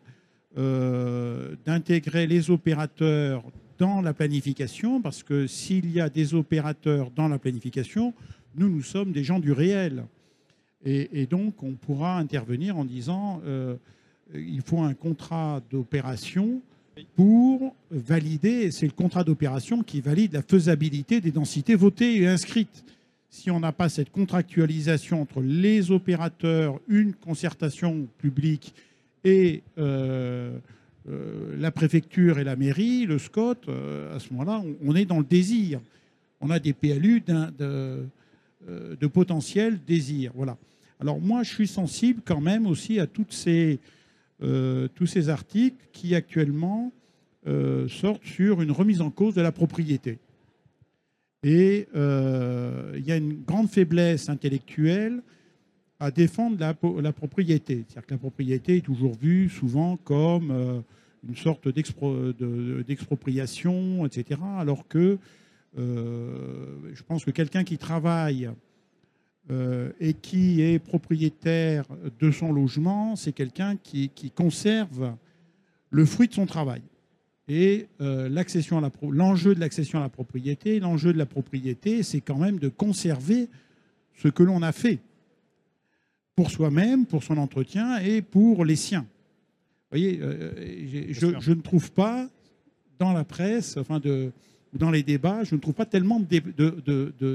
euh, 0.56 1.54
d'intégrer 1.64 2.26
les 2.26 2.50
opérateurs 2.50 3.44
dans 3.78 4.00
la 4.00 4.14
planification, 4.14 5.00
parce 5.00 5.22
que 5.22 5.46
s'il 5.46 5.90
y 5.90 6.00
a 6.00 6.08
des 6.08 6.34
opérateurs 6.34 7.10
dans 7.10 7.28
la 7.28 7.38
planification, 7.38 8.14
nous, 8.56 8.68
nous 8.68 8.82
sommes 8.82 9.12
des 9.12 9.24
gens 9.24 9.38
du 9.38 9.52
réel. 9.52 10.04
Et, 10.84 11.26
donc, 11.26 11.62
on 11.62 11.72
pourra 11.74 12.18
intervenir 12.18 12.76
en 12.76 12.84
disant, 12.84 13.40
euh, 13.44 13.76
il 14.34 14.62
faut 14.62 14.80
un 14.80 14.94
contrat 14.94 15.60
d'opération 15.70 16.60
pour 17.16 17.74
valider, 17.90 18.70
c'est 18.70 18.86
le 18.86 18.92
contrat 18.92 19.24
d'opération 19.24 19.82
qui 19.82 20.00
valide 20.00 20.32
la 20.32 20.42
faisabilité 20.42 21.20
des 21.20 21.30
densités 21.30 21.74
votées 21.74 22.22
et 22.22 22.26
inscrites. 22.26 22.84
Si 23.30 23.50
on 23.50 23.60
n'a 23.60 23.72
pas 23.72 23.88
cette 23.88 24.10
contractualisation 24.10 25.22
entre 25.22 25.40
les 25.40 25.90
opérateurs, 25.90 26.78
une 26.88 27.14
concertation 27.14 28.06
publique 28.18 28.74
et 29.24 29.62
euh, 29.78 30.56
euh, 31.08 31.56
la 31.58 31.70
préfecture 31.70 32.38
et 32.38 32.44
la 32.44 32.56
mairie, 32.56 33.06
le 33.06 33.18
SCOT, 33.18 33.54
euh, 33.68 34.14
à 34.14 34.20
ce 34.20 34.32
moment-là, 34.32 34.62
on, 34.84 34.94
est 34.94 35.06
dans 35.06 35.18
le 35.18 35.24
désir. 35.24 35.80
On 36.40 36.50
a 36.50 36.58
des 36.58 36.74
PLU 36.74 37.22
de, 37.22 38.04
de 39.00 39.06
potentiel 39.06 39.78
désir. 39.86 40.32
Voilà. 40.34 40.58
Alors 41.00 41.20
moi, 41.20 41.42
je 41.42 41.54
suis 41.54 41.68
sensible 41.68 42.20
quand 42.24 42.40
même 42.40 42.66
aussi 42.66 43.00
à 43.00 43.06
toutes 43.06 43.32
ces 43.32 43.80
euh, 44.42 44.88
tous 44.94 45.06
ces 45.06 45.28
articles 45.28 45.86
qui 45.92 46.16
actuellement 46.16 46.92
euh, 47.46 47.86
sortent 47.88 48.24
sur 48.24 48.60
une 48.60 48.72
remise 48.72 49.00
en 49.00 49.10
cause 49.10 49.34
de 49.34 49.40
la 49.40 49.52
propriété. 49.52 50.18
Et 51.44 51.86
euh, 51.94 52.94
il 52.96 53.06
y 53.06 53.12
a 53.12 53.16
une 53.16 53.42
grande 53.42 53.68
faiblesse 53.68 54.28
intellectuelle 54.28 55.22
à 56.00 56.10
défendre 56.10 56.56
la, 56.58 56.74
propriété. 57.12 57.84
C'est-à-dire 57.86 58.06
que 58.06 58.14
la 58.14 58.18
propriété 58.18 58.78
est 58.78 58.84
toujours 58.84 59.14
vue 59.14 59.48
souvent 59.48 59.96
comme 59.96 60.82
une 61.28 61.36
sorte 61.36 61.68
d'expropriation, 61.68 64.04
etc. 64.04 64.40
Alors 64.58 64.88
que 64.88 65.18
je 65.76 67.02
pense 67.06 67.24
que 67.24 67.30
quelqu'un 67.30 67.62
qui 67.62 67.78
travaille 67.78 68.50
et 69.50 70.14
qui 70.14 70.62
est 70.62 70.78
propriétaire 70.78 71.84
de 72.20 72.30
son 72.30 72.52
logement, 72.52 73.16
c'est 73.16 73.32
quelqu'un 73.32 73.76
qui, 73.76 74.10
conserve 74.34 75.14
le 75.90 76.04
fruit 76.06 76.26
de 76.26 76.34
son 76.34 76.46
travail. 76.46 76.82
Et 77.48 77.86
euh, 78.00 78.28
l'enjeu 79.02 79.54
de 79.54 79.60
l'accession 79.60 79.98
à 79.98 80.00
la 80.00 80.08
propriété, 80.08 80.80
l'enjeu 80.80 81.12
de 81.12 81.18
la 81.18 81.26
propriété, 81.26 82.02
c'est 82.02 82.20
quand 82.20 82.38
même 82.38 82.58
de 82.58 82.68
conserver 82.68 83.48
ce 84.14 84.28
que 84.28 84.42
l'on 84.42 84.62
a 84.62 84.72
fait 84.72 85.00
pour 86.34 86.50
soi-même, 86.50 87.04
pour 87.04 87.22
son 87.22 87.36
entretien 87.36 87.98
et 87.98 88.22
pour 88.22 88.64
les 88.64 88.76
siens. 88.76 89.02
Vous 89.90 89.98
voyez, 89.98 90.20
euh, 90.22 91.10
je, 91.10 91.50
ne 91.50 91.60
trouve 91.60 91.92
pas 91.92 92.28
dans 92.98 93.12
la 93.12 93.24
presse, 93.24 93.76
enfin 93.76 93.98
de, 93.98 94.32
dans 94.72 94.90
les 94.90 95.02
débats, 95.02 95.44
je 95.44 95.54
ne 95.54 95.60
trouve 95.60 95.74
pas 95.74 95.84
tellement 95.84 96.20
de, 96.20 96.38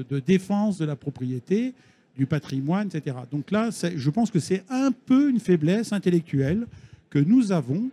de 0.03 0.19
défense 0.19 0.79
de 0.79 0.85
la 0.85 0.95
propriété 0.95 1.75
du 2.17 2.25
patrimoine, 2.25 2.87
etc. 2.87 3.17
Donc 3.31 3.51
là, 3.51 3.69
je 3.71 4.09
pense 4.09 4.31
que 4.31 4.39
c'est 4.39 4.63
un 4.69 4.91
peu 4.91 5.29
une 5.29 5.39
faiblesse 5.39 5.93
intellectuelle 5.93 6.67
que 7.09 7.19
nous 7.19 7.51
avons 7.51 7.89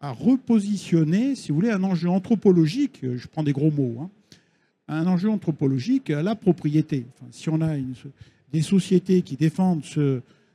à 0.00 0.12
repositionner, 0.12 1.34
si 1.34 1.48
vous 1.48 1.56
voulez, 1.56 1.70
un 1.70 1.82
enjeu 1.82 2.08
anthropologique, 2.08 3.00
je 3.02 3.26
prends 3.26 3.42
des 3.42 3.52
gros 3.52 3.70
mots, 3.70 3.96
hein, 4.00 4.10
un 4.86 5.06
enjeu 5.06 5.28
anthropologique 5.28 6.10
à 6.10 6.22
la 6.22 6.34
propriété. 6.34 7.04
si 7.32 7.48
on 7.48 7.60
a 7.60 7.76
des 8.52 8.62
sociétés 8.62 9.22
qui 9.22 9.36
défendent 9.36 9.84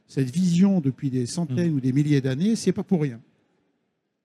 cette 0.07 0.29
vision 0.29 0.79
depuis 0.79 1.09
des 1.09 1.25
centaines 1.25 1.71
mmh. 1.71 1.75
ou 1.75 1.79
des 1.81 1.91
milliers 1.91 2.21
d'années, 2.21 2.55
c'est 2.55 2.71
pas 2.71 2.83
pour 2.83 3.01
rien. 3.01 3.19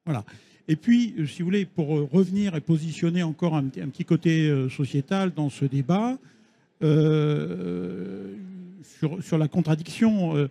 Voilà. 0.06 0.24
Et 0.68 0.76
puis, 0.76 1.14
euh, 1.18 1.26
si 1.26 1.40
vous 1.40 1.46
voulez, 1.46 1.64
pour 1.64 1.96
euh, 1.96 2.08
revenir 2.10 2.54
et 2.54 2.60
positionner 2.60 3.22
encore 3.22 3.56
un, 3.56 3.64
petit 3.64 4.04
côté 4.04 4.48
euh, 4.48 4.68
sociétal 4.68 5.32
dans 5.34 5.48
ce 5.48 5.64
débat, 5.64 6.18
sur, 6.80 6.88
la 9.38 9.48
contradiction 9.48 10.48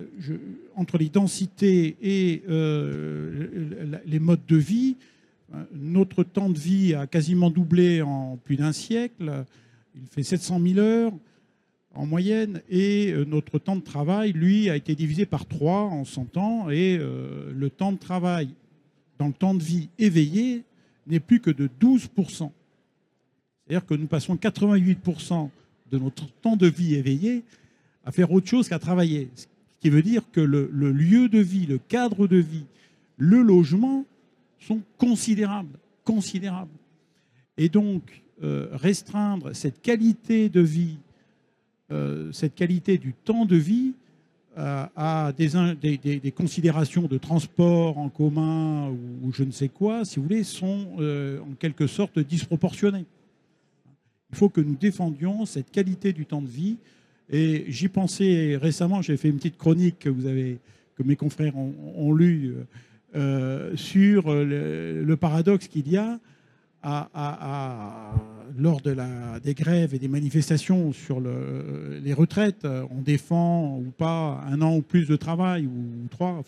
euh, 0.00 0.38
entre 0.74 0.98
les 0.98 1.08
densités 1.08 1.96
et 2.02 2.42
euh, 2.50 3.98
les 4.04 4.18
modes 4.18 4.44
de 4.46 4.56
vie. 4.56 4.96
Notre 5.72 6.22
temps 6.22 6.50
de 6.50 6.58
vie 6.58 6.94
a 6.94 7.06
quasiment 7.06 7.50
doublé 7.50 8.02
en 8.02 8.36
plus 8.36 8.56
d'un 8.56 8.72
siècle. 8.72 9.44
Il 9.94 10.06
fait 10.06 10.22
700 10.22 10.60
000 10.60 10.78
heures 10.78 11.12
en 11.94 12.04
moyenne, 12.04 12.60
et 12.68 13.12
euh, 13.12 13.24
notre 13.24 13.58
temps 13.58 13.76
de 13.76 13.80
travail, 13.80 14.32
lui, 14.32 14.68
a 14.68 14.76
été 14.76 14.94
divisé 14.94 15.24
par 15.24 15.46
3 15.46 15.84
en 15.84 16.04
100 16.04 16.36
ans, 16.36 16.68
et 16.68 16.98
le 16.98 17.70
temps 17.70 17.92
de 17.92 17.98
travail 17.98 18.50
dans 19.18 19.28
le 19.28 19.32
temps 19.32 19.54
de 19.54 19.62
vie 19.62 19.88
éveillé 19.98 20.64
n'est 21.06 21.20
plus 21.20 21.40
que 21.40 21.50
de 21.50 21.70
12%. 21.80 22.50
C'est-à-dire 23.66 23.86
que 23.86 23.94
nous 23.94 24.06
passons 24.06 24.36
88% 24.36 25.48
de 25.90 25.98
notre 25.98 26.26
temps 26.40 26.56
de 26.56 26.68
vie 26.68 26.94
éveillé 26.94 27.42
à 28.04 28.12
faire 28.12 28.30
autre 28.30 28.46
chose 28.46 28.68
qu'à 28.68 28.78
travailler. 28.78 29.28
Ce 29.34 29.46
qui 29.80 29.90
veut 29.90 30.02
dire 30.02 30.22
que 30.30 30.40
le, 30.40 30.68
lieu 30.92 31.28
de 31.28 31.40
vie, 31.40 31.66
le 31.66 31.78
cadre 31.78 32.28
de 32.28 32.36
vie, 32.36 32.64
le 33.16 33.42
logement 33.42 34.04
sont 34.60 34.80
considérables, 34.98 35.78
considérables. 36.04 36.70
Et 37.58 37.68
donc, 37.68 38.22
euh, 38.42 38.68
restreindre 38.72 39.54
cette 39.54 39.82
qualité 39.82 40.48
de 40.48 40.60
vie, 40.60 40.98
euh, 41.90 42.30
cette 42.32 42.54
qualité 42.54 42.98
du 42.98 43.14
temps 43.14 43.46
de 43.46 43.56
vie 43.56 43.94
euh, 44.58 44.86
à 44.94 45.32
des, 45.36 46.32
considérations 46.36 47.08
de 47.08 47.18
transport 47.18 47.98
en 47.98 48.08
commun 48.10 48.90
ou, 48.90 49.26
ou, 49.26 49.32
je 49.32 49.42
ne 49.42 49.50
sais 49.50 49.68
quoi, 49.68 50.04
si 50.04 50.16
vous 50.16 50.24
voulez, 50.24 50.44
sont 50.44 50.86
en 50.98 51.54
quelque 51.58 51.88
sorte 51.88 52.20
disproportionnées. 52.20 53.06
Il 54.30 54.36
faut 54.36 54.48
que 54.48 54.60
nous 54.60 54.74
défendions 54.74 55.46
cette 55.46 55.70
qualité 55.70 56.12
du 56.12 56.26
temps 56.26 56.42
de 56.42 56.48
vie. 56.48 56.76
Et 57.30 57.64
j'y 57.68 57.88
pensais 57.88 58.56
récemment, 58.60 59.02
j'ai 59.02 59.16
fait 59.16 59.28
une 59.28 59.36
petite 59.36 59.58
chronique 59.58 60.00
que, 60.00 61.02
mes 61.02 61.16
confrères 61.16 61.56
ont, 61.56 62.12
lu 62.12 62.54
euh, 63.14 63.76
sur 63.76 64.32
le, 64.32 65.16
paradoxe 65.16 65.68
qu'il 65.68 65.88
y 65.90 65.96
a 65.96 66.18
lors 68.56 68.80
de 68.80 68.96
des 69.40 69.54
grèves 69.54 69.94
et 69.94 69.98
des 69.98 70.08
manifestations 70.08 70.92
sur 70.92 71.18
le, 71.18 72.00
les 72.02 72.12
retraites. 72.12 72.64
On 72.64 73.02
défend 73.02 73.78
ou 73.78 73.90
pas 73.90 74.44
un 74.48 74.62
an 74.62 74.76
ou 74.76 74.82
plus 74.82 75.08
de 75.08 75.16
travail 75.16 75.66
ou 75.66 76.06
trois. 76.10 76.44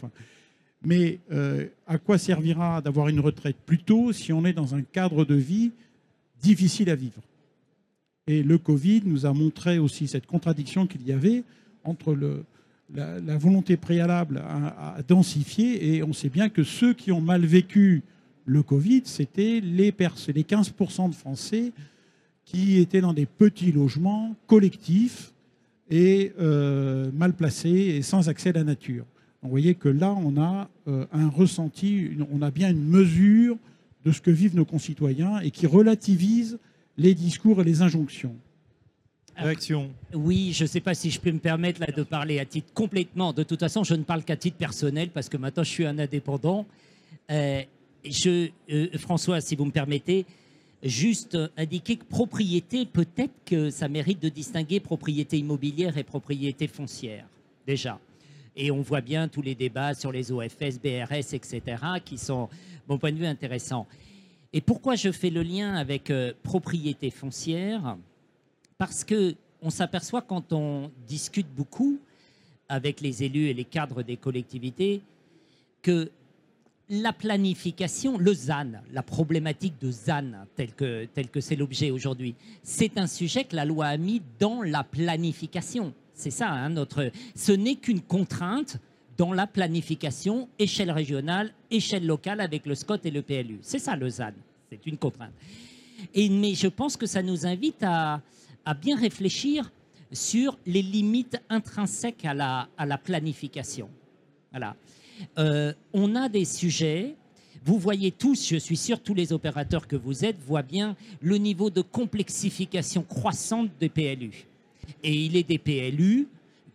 Mais 0.85 1.19
euh, 1.33 1.67
à 1.87 1.99
quoi 1.99 2.19
servira 2.19 2.81
d'avoir 2.81 3.09
une 3.09 3.21
retraite 3.21 3.57
plus 3.67 3.79
tôt 3.79 4.13
si 4.13 4.33
on 4.33 4.45
est 4.45 4.53
dans 4.53 4.75
un 4.75 4.83
cadre 4.83 5.25
de 5.25 5.35
vie 5.35 5.73
difficile 6.41 6.91
à 6.91 6.95
vivre? 6.95 7.21
Et 8.29 8.43
le 8.43 8.59
Covid 8.59 9.03
nous 9.07 9.27
a 9.27 9.33
montré 9.33 9.79
aussi 9.79 10.07
cette 10.07 10.27
contradiction 10.27 10.87
qu'il 10.87 11.05
y 11.07 11.13
avait 11.13 11.43
entre 11.83 12.17
la, 12.95 13.39
volonté 13.39 13.77
préalable 13.77 14.43
à, 14.47 14.99
densifier, 15.07 15.97
et 15.97 16.03
on 16.03 16.13
sait 16.13 16.29
bien 16.29 16.51
que 16.51 16.63
ceux 16.63 16.93
qui 16.93 17.11
ont 17.11 17.23
mal 17.23 17.45
vécu 17.45 18.03
le 18.45 18.63
Covid, 18.63 19.03
c'était 19.05 19.61
les, 19.61 19.93
les 19.93 19.93
15% 19.93 21.09
de 21.09 21.15
Français 21.15 21.73
qui 22.45 22.79
étaient 22.79 23.01
dans 23.01 23.13
des 23.13 23.27
petits 23.27 23.73
logements 23.73 24.35
collectifs 24.47 25.33
et 25.91 26.33
euh, 26.39 27.11
mal 27.13 27.33
placés 27.33 27.97
et 27.97 28.03
sans 28.03 28.29
accès 28.29 28.51
à 28.51 28.53
la 28.53 28.65
nature. 28.65 29.05
vous 29.43 29.51
voyez 29.51 29.75
que 29.75 29.89
là, 29.89 30.13
on 30.13 30.41
a 30.41 30.69
euh, 30.87 31.07
un 31.13 31.29
ressenti, 31.29 32.11
on 32.31 32.43
a 32.43 32.51
bien 32.51 32.71
une 32.71 32.87
mesure 32.87 33.57
de 34.05 34.13
ce 34.13 34.21
que 34.21 34.31
vivent 34.31 34.57
nos 34.57 34.67
concitoyens 34.67 35.41
et 35.41 35.51
qui 35.51 35.67
relativise 35.67 36.59
les 36.99 37.15
discours 37.15 37.63
et 37.63 37.65
les 37.65 37.81
injonctions. 37.81 38.37
Réaction. 39.37 39.91
Oui, 40.13 40.53
je 40.53 40.65
ne 40.65 40.69
sais 40.69 40.81
pas 40.81 40.95
si 40.95 41.11
je 41.11 41.21
peux 41.21 41.31
me 41.31 41.39
permettre 41.39 41.81
là, 41.81 41.87
de 41.87 42.03
parler 42.03 42.41
à 42.41 42.45
titre 42.45 42.73
complètement. 42.75 43.33
De 43.33 43.45
toute 43.45 43.61
façon, 43.61 43.85
je 43.85 43.95
ne 43.95 44.03
parle 44.03 44.25
qu'à 44.25 44.37
titre 44.37 44.57
personnel 44.57 45.11
parce 45.11 45.29
que 45.29 45.37
maintenant 45.37 45.63
je 45.63 45.71
suis 45.71 45.87
un 45.87 45.97
indépendant. 46.01 46.67
Euh, 47.31 47.63
je, 48.05 48.49
euh, 48.71 48.89
François, 48.99 49.41
si 49.41 49.55
vous 49.55 49.65
me 49.65 49.71
permettez, 49.71 50.27
juste 50.83 51.39
indiquer 51.57 51.97
que 51.97 52.05
propriété, 52.05 52.85
peut-être 52.85 53.35
que 53.47 53.71
ça 53.71 53.89
mérite 53.89 54.21
de 54.21 54.29
distinguer 54.29 54.81
propriété 54.81 55.39
immobilière 55.39 55.97
et 55.99 56.05
propriété 56.05 56.67
foncière, 56.67 57.27
déjà. 57.65 58.01
Et 58.57 58.73
on 58.73 58.83
voit 58.83 59.01
bien 59.03 59.29
tous 59.29 59.43
les 59.43 59.55
débats 59.55 59.95
sur 59.95 60.11
les 60.11 60.33
OFS, 60.33 60.81
BRS, 60.83 61.33
etc., 61.33 61.61
qui 62.05 62.19
sont, 62.19 62.47
de 62.47 62.93
mon 62.93 62.99
point 62.99 63.13
de 63.13 63.19
vue, 63.19 63.27
intéressants. 63.27 63.87
Et 64.53 64.61
pourquoi 64.61 64.95
je 64.95 65.13
fais 65.13 65.31
le 65.31 65.43
lien 65.43 65.75
avec 65.75 66.11
euh, 66.11 66.33
propriété 66.43 67.11
foncière? 67.11 67.97
Parce 68.79 69.05
que 69.05 69.35
on 69.61 69.71
s'aperçoit 69.71 70.23
quand 70.23 70.53
on 70.53 70.91
discute 71.07 71.49
beaucoup 71.55 71.99
avec 72.69 73.01
les 73.01 73.25
élus 73.25 73.49
et 73.49 73.55
les 73.55 73.65
cadres 73.65 74.03
des 74.03 74.17
collectivités 74.17 75.03
que 75.83 76.11
la 76.91 77.13
planification, 77.13 78.17
le 78.17 78.33
ZAN, 78.33 78.73
la 78.93 79.03
problématique 79.03 79.79
de 79.81 79.91
ZAN, 79.91 80.47
tel 80.57 80.73
que 80.73 81.07
tel 81.13 81.29
que 81.29 81.41
c'est 81.41 81.57
l'objet 81.57 81.91
aujourd'hui, 81.91 82.35
c'est 82.63 82.97
un 82.97 83.07
sujet 83.07 83.45
que 83.45 83.57
la 83.57 83.67
loi 83.67 83.87
a 83.87 83.97
mis 83.97 84.23
dans 84.39 84.63
la 84.63 84.85
planification. 84.85 85.93
C'est 86.15 86.31
ça, 86.31 86.51
hein, 86.51 86.71
notre. 86.71 87.11
Ce 87.35 87.53
n'est 87.53 87.77
qu'une 87.77 88.01
contrainte 88.01 88.79
dans 89.19 89.33
la 89.33 89.47
planification 89.47 90.49
échelle 90.59 90.93
régionale, 90.93 91.53
échelle 91.71 92.07
locale 92.07 92.41
avec 92.41 92.65
le 92.65 92.75
SCOT 92.75 92.99
et 93.05 93.11
le 93.11 93.21
PLU. 93.21 93.59
C'est 93.63 93.81
ça 93.81 93.97
le 93.97 94.09
ZAN, 94.09 94.33
c'est 94.71 94.87
une 94.87 94.97
contrainte. 94.97 95.33
Et, 96.15 96.29
mais 96.31 96.55
je 96.55 96.69
pense 96.69 96.97
que 96.97 97.07
ça 97.07 97.21
nous 97.21 97.45
invite 97.45 97.83
à, 97.83 98.23
bien 98.81 98.97
réfléchir 98.97 99.73
sur 100.13 100.59
les 100.67 100.83
limites 100.83 101.41
intrinsèques 101.49 102.25
à 102.25 102.35
la, 102.35 102.69
à 102.77 102.87
la 102.87 102.97
planification. 102.99 103.89
Voilà. 104.51 104.77
Euh, 105.39 105.73
on 105.93 106.15
a 106.15 106.29
des 106.29 106.45
sujets, 106.45 107.17
vous 107.65 107.79
voyez 107.79 108.13
tous, 108.13 108.49
je 108.49 108.57
suis 108.57 108.77
sûr, 108.77 109.01
tous 109.01 109.15
les 109.15 109.33
opérateurs 109.33 109.89
que 109.89 109.97
vous 109.97 110.25
êtes 110.25 110.39
voient 110.39 110.63
bien 110.63 110.97
le 111.21 111.39
niveau 111.39 111.71
de 111.71 111.81
complexification 111.81 113.03
croissante 113.03 113.71
des 113.81 113.89
PLU. 113.89 114.47
Et 115.03 115.13
il 115.13 115.35
est 115.35 115.43
des 115.43 115.59
PLU 115.59 116.29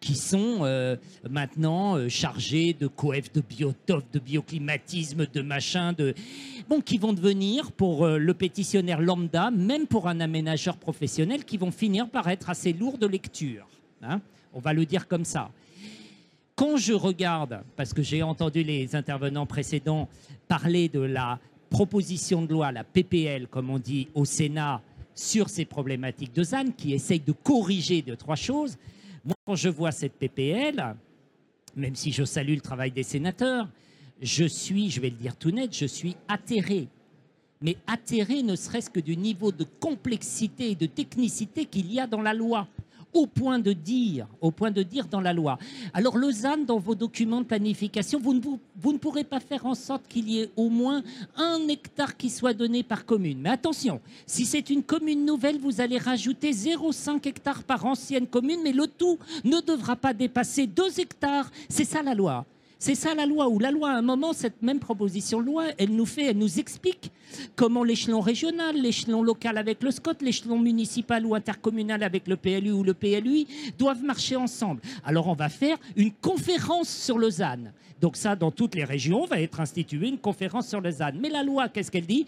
qui 0.04 0.16
sont 0.16 0.58
euh, 0.62 0.98
maintenant 1.30 1.96
euh, 1.96 2.10
chargés 2.10 2.74
de 2.74 2.88
coef, 2.88 3.32
de 3.32 3.40
biotopes, 3.40 4.12
de 4.12 4.20
bioclimatisme, 4.20 5.26
de 5.34 5.42
machin, 5.42 5.94
de 5.94 6.14
bon, 6.68 6.82
qui 6.82 6.98
vont 6.98 7.14
devenir 7.14 7.72
pour 7.72 8.06
euh, 8.06 8.18
le 8.18 8.34
pétitionnaire 8.34 9.00
lambda, 9.00 9.50
même 9.50 9.88
pour 9.88 10.10
un 10.10 10.20
aménageur 10.20 10.76
professionnel, 10.76 11.46
qui 11.46 11.56
vont 11.56 11.72
finir 11.72 12.10
par 12.10 12.28
être 12.28 12.50
assez 12.50 12.74
lourds 12.74 12.98
de 12.98 13.08
lecture. 13.08 13.66
hein. 14.02 14.20
On 14.54 14.60
va 14.60 14.74
le 14.74 14.86
dire 14.86 15.08
comme 15.08 15.24
ça. 15.24 15.50
Quand 16.56 16.76
je 16.76 16.94
regarde, 16.94 17.62
parce 17.78 17.94
que 17.94 18.02
j'ai 18.04 18.24
entendu 18.24 18.62
les 18.62 18.98
intervenants 18.98 19.46
précédents 19.46 20.10
parler 20.50 20.90
de 20.90 21.00
la 21.00 21.40
proposition 21.70 22.42
de 22.42 22.52
loi, 22.52 22.74
la 22.74 22.84
PPL, 22.84 23.48
comme 23.48 23.70
on 23.70 23.80
dit 23.80 24.10
au 24.14 24.26
Sénat, 24.26 24.82
sur 25.16 25.48
ces 25.48 25.64
problématiques 25.64 26.36
de 26.36 26.44
ZAN, 26.44 26.72
qui 26.78 26.94
essaye 26.94 27.22
de 27.22 27.32
corriger 27.32 28.02
deux, 28.02 28.18
trois 28.18 28.36
choses, 28.36 28.78
moi, 29.24 29.36
quand 29.46 29.56
je 29.56 29.70
vois 29.70 29.92
cette 29.92 30.14
PPL, 30.14 30.96
même 31.76 31.96
si 31.96 32.12
je 32.12 32.24
salue 32.24 32.56
le 32.56 32.62
travail 32.62 32.92
des 32.92 33.04
sénateurs, 33.04 33.68
je 34.22 34.46
suis, 34.46 34.90
je 34.90 35.02
vais 35.02 35.10
le 35.10 35.16
dire 35.16 35.36
tout 35.36 35.52
net, 35.52 35.76
je 35.76 35.86
suis 35.86 36.16
atterré. 36.28 36.88
Mais 37.62 37.78
atterré 37.88 38.44
ne 38.44 38.56
serait-ce 38.56 38.90
que 38.90 39.00
du 39.00 39.16
niveau 39.16 39.52
de 39.52 39.64
complexité 39.64 40.72
et 40.72 40.76
de 40.76 40.86
technicité 40.86 41.66
qu'il 41.66 41.92
y 41.92 42.00
a 42.00 42.08
dans 42.08 42.22
la 42.22 42.34
loi 42.34 42.68
au 43.14 43.28
point 43.28 43.60
de 43.60 43.74
dire, 43.74 44.28
au 44.42 44.52
point 44.52 44.72
de 44.72 44.84
dire 44.84 45.08
dans 45.08 45.22
la 45.22 45.34
loi. 45.34 45.58
Alors 45.94 46.18
Lausanne, 46.18 46.66
dans 46.66 46.80
vos 46.80 46.96
documents 46.96 47.42
de 47.42 47.46
planification, 47.46 48.20
vous 48.20 48.34
ne, 48.34 48.42
vous, 48.42 48.94
ne 48.94 48.98
pourrez 48.98 49.24
pas 49.24 49.40
faire 49.40 49.66
en 49.66 49.76
sorte 49.76 50.08
qu'il 50.08 50.30
y 50.30 50.42
ait 50.42 50.50
au 50.56 50.70
moins 50.70 51.04
un 51.36 51.68
hectare 51.68 52.18
qui 52.18 52.30
soit 52.30 52.54
donné 52.54 52.84
par 52.84 53.06
commune. 53.06 53.40
Mais 53.42 53.50
attention, 53.50 54.02
si 54.26 54.46
c'est 54.46 54.70
une 54.70 54.84
commune 54.84 55.26
nouvelle, 55.26 55.60
vous 55.60 55.82
allez 55.82 55.98
rajouter 55.98 56.52
0,5 56.52 57.28
hectares 57.28 57.64
par 57.64 57.86
ancienne 57.86 58.28
commune, 58.28 58.62
mais 58.64 58.74
le 58.74 58.88
tout 58.88 59.18
ne 59.44 59.60
devra 59.62 59.96
pas 59.96 60.14
dépasser 60.14 60.68
2 60.68 61.00
hectares. 61.00 61.52
C'est 61.70 61.86
ça 61.86 62.02
la 62.02 62.14
loi. 62.14 62.46
C'est 62.86 62.96
ça 62.96 63.16
la 63.16 63.26
loi, 63.26 63.48
où 63.48 63.60
la 63.60 63.72
loi, 63.72 63.92
à 63.92 63.96
un 63.96 64.02
moment, 64.02 64.34
cette 64.34 64.62
même 64.62 64.80
proposition 64.80 65.40
de 65.40 65.46
loi, 65.46 65.68
elle 65.78 65.96
nous 65.96 66.06
fait, 66.06 66.26
elle 66.26 66.38
nous 66.38 66.60
explique 66.60 67.14
comment 67.56 67.82
l'échelon 67.82 68.20
régional, 68.20 68.76
l'échelon 68.76 69.24
local 69.24 69.58
avec 69.58 69.82
le 69.82 69.90
SCOT, 69.90 70.16
l'échelon 70.20 70.60
municipal 70.60 71.26
ou 71.26 71.34
intercommunal 71.34 72.04
avec 72.04 72.28
le 72.28 72.36
PLU 72.36 72.74
ou 72.74 72.84
le 72.84 72.94
PLUI 72.94 73.48
doivent 73.80 74.04
marcher 74.04 74.36
ensemble. 74.36 74.82
Alors 75.06 75.30
on 75.30 75.34
va 75.34 75.48
faire 75.48 75.78
une 75.96 76.12
conférence 76.12 76.90
sur 76.90 77.18
le 77.18 77.30
ZAN. 77.30 77.72
Donc 78.02 78.18
ça, 78.18 78.36
dans 78.36 78.52
toutes 78.52 78.76
les 78.76 78.84
régions, 78.84 79.26
va 79.28 79.40
être 79.40 79.62
instituée 79.62 80.10
une 80.10 80.18
conférence 80.18 80.68
sur 80.68 80.82
le 80.82 80.92
ZAN. 80.92 81.14
Mais 81.22 81.30
la 81.30 81.42
loi, 81.42 81.70
qu'est-ce 81.70 81.90
qu'elle 81.90 82.06
dit? 82.06 82.26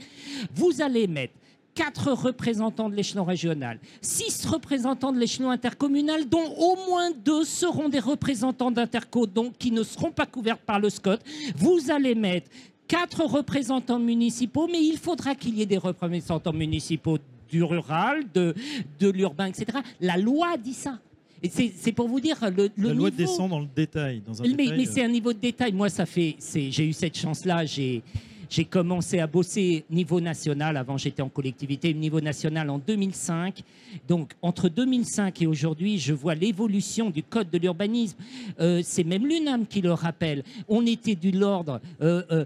Vous 0.54 0.82
allez 0.82 1.06
mettre 1.08 1.34
quatre 1.76 2.12
représentants 2.14 2.90
de 2.90 2.96
l'échelon 2.96 3.26
régional, 3.26 3.80
six 4.02 4.46
représentants 4.46 5.12
de 5.12 5.20
l'échelon 5.20 5.50
intercommunal, 5.52 6.28
dont 6.28 6.48
au 6.58 6.78
moins 6.90 7.12
deux 7.24 7.44
seront 7.44 7.90
des 7.90 8.00
représentants 8.00 8.72
d'interco, 8.72 9.28
donc 9.28 9.58
qui 9.60 9.72
ne 9.72 9.84
seront 9.84 10.12
pas 10.12 10.26
couverts 10.26 10.58
par 10.58 10.80
le 10.80 10.90
SCOT. 10.90 11.18
Vous 11.58 11.92
allez 11.92 12.16
mettre 12.16 12.50
quatre 12.88 13.26
représentants 13.26 14.00
municipaux, 14.00 14.68
mais 14.72 14.82
il 14.84 14.98
faudra 14.98 15.36
qu'il 15.36 15.56
y 15.58 15.62
ait 15.62 15.66
des 15.68 15.78
représentants 15.78 16.54
municipaux 16.54 17.18
du 17.50 17.62
rural, 17.62 18.24
de, 18.34 18.56
de 19.00 19.10
l'urbain, 19.10 19.48
etc. 19.48 19.80
La 20.00 20.18
loi 20.18 20.58
dit 20.58 20.74
ça. 20.74 20.98
Et 21.44 21.50
c'est 21.50 21.92
pour 21.92 22.08
vous 22.08 22.20
dire 22.22 22.38
le, 22.42 22.70
le 22.76 22.88
La 22.88 22.94
loi 22.94 23.10
niveau- 23.10 23.18
descend 23.24 23.50
dans 23.50 23.60
le 23.60 23.68
détail. 23.76 24.22
Dans 24.26 24.42
un 24.42 24.46
mais, 24.46 24.52
détail, 24.54 24.78
mais 24.78 24.88
euh, 24.88 24.92
c'est 24.92 25.04
un 25.04 25.08
niveau 25.10 25.32
de 25.34 25.38
détail. 25.40 25.74
Moi, 25.74 25.90
ça 25.90 26.06
fait. 26.06 26.38
J'ai 26.54 26.88
eu 26.88 26.94
cette 26.94 27.18
chance-là. 27.18 27.66
J'ai. 27.66 28.02
J'ai 28.50 28.66
commencé 28.66 29.20
à 29.20 29.28
bosser 29.28 29.86
niveau 29.90 30.22
national, 30.22 30.78
avant 30.78 30.98
j'étais 30.98 31.22
en 31.22 31.30
collectivité, 31.30 31.94
niveau 31.94 32.22
national 32.22 32.70
en 32.70 32.78
2005. 32.78 33.64
Donc 34.08 34.34
entre 34.42 34.70
2005 34.70 35.42
et 35.42 35.48
aujourd'hui, 35.48 35.98
je 35.98 36.14
vois 36.14 36.36
l'évolution 36.36 37.10
du 37.10 37.24
code 37.24 37.50
de 37.50 37.58
l'urbanisme. 37.58 38.18
Euh, 38.60 38.82
c'est 38.84 39.04
même 39.04 39.26
l'UNAM 39.26 39.66
qui 39.66 39.82
le 39.82 39.94
rappelle. 39.94 40.44
On 40.68 40.86
était 40.86 41.16
du 41.16 41.32
l'ordre, 41.32 41.82
euh, 42.02 42.24
euh, 42.32 42.46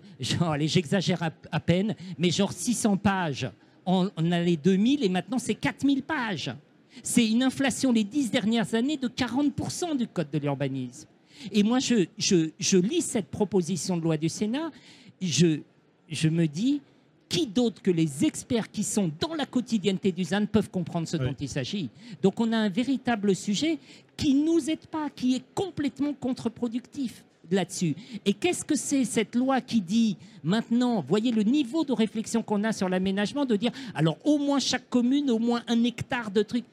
j'exagère 0.60 1.22
à, 1.52 1.60
peine, 1.60 1.96
mais 2.18 2.30
genre 2.32 2.52
600 2.52 2.98
pages 2.98 3.50
en, 3.86 4.08
en 4.16 4.32
année 4.32 4.58
2000 4.58 5.04
et 5.04 5.10
maintenant 5.10 5.40
c'est 5.40 5.56
4000 5.56 6.04
pages. 6.04 6.52
C'est 7.04 7.28
une 7.28 7.44
inflation 7.44 7.92
les 7.92 8.04
dix 8.04 8.32
dernières 8.32 8.74
années 8.74 8.98
de 8.98 9.08
40% 9.08 9.98
du 9.98 10.08
code 10.08 10.30
de 10.32 10.40
l'urbanisme. 10.40 11.08
Et 11.52 11.64
moi, 11.64 11.80
je, 11.80 12.06
je, 12.18 12.50
je 12.60 12.78
lis 12.78 13.02
cette 13.02 13.28
proposition 13.28 13.98
de 13.98 14.02
loi 14.02 14.18
du 14.18 14.30
Sénat, 14.30 14.72
je, 15.22 15.60
je 16.10 16.30
me 16.30 16.48
dis, 16.48 16.82
qui 17.28 17.46
d'autre 17.46 17.82
que 17.82 17.92
les 17.92 18.26
experts 18.26 18.72
qui 18.72 18.84
sont 18.84 19.12
dans 19.20 19.36
la 19.36 19.46
quotidienneté 19.46 20.12
du 20.12 20.24
ZAN 20.24 20.48
peuvent 20.48 20.70
comprendre 20.72 21.08
ce 21.08 21.18
Oui. 21.18 21.26
dont 21.28 21.36
il 21.40 21.48
s'agit? 21.48 21.90
Donc 22.24 22.40
on 22.40 22.52
a 22.52 22.58
un 22.58 22.70
véritable 22.70 23.36
sujet 23.36 23.78
qui 24.18 24.34
ne 24.34 24.46
nous 24.46 24.70
aide 24.70 24.88
pas, 24.88 25.10
qui 25.12 25.36
est 25.36 25.44
complètement 25.54 26.14
contre-productif 26.14 27.24
là-dessus. 27.52 27.96
Et 28.26 28.34
qu'est-ce 28.34 28.66
que 28.66 28.76
c'est 28.76 29.06
cette 29.06 29.36
loi 29.36 29.62
qui 29.62 29.80
dit 29.82 30.18
maintenant, 30.44 31.04
voyez 31.08 31.32
le 31.32 31.44
niveau 31.44 31.84
de 31.84 31.94
réflexion 31.94 32.42
qu'on 32.42 32.64
a 32.64 32.72
sur 32.72 32.90
l'aménagement, 32.90 33.46
de 33.46 33.56
dire, 33.56 33.72
alors 33.94 34.18
au 34.24 34.38
moins 34.40 34.60
chaque 34.60 34.90
commune, 34.90 35.30
au 35.30 35.40
moins 35.40 35.62
un 35.68 35.84
hectare 35.84 36.32
de 36.32 36.42
trucs. 36.42 36.66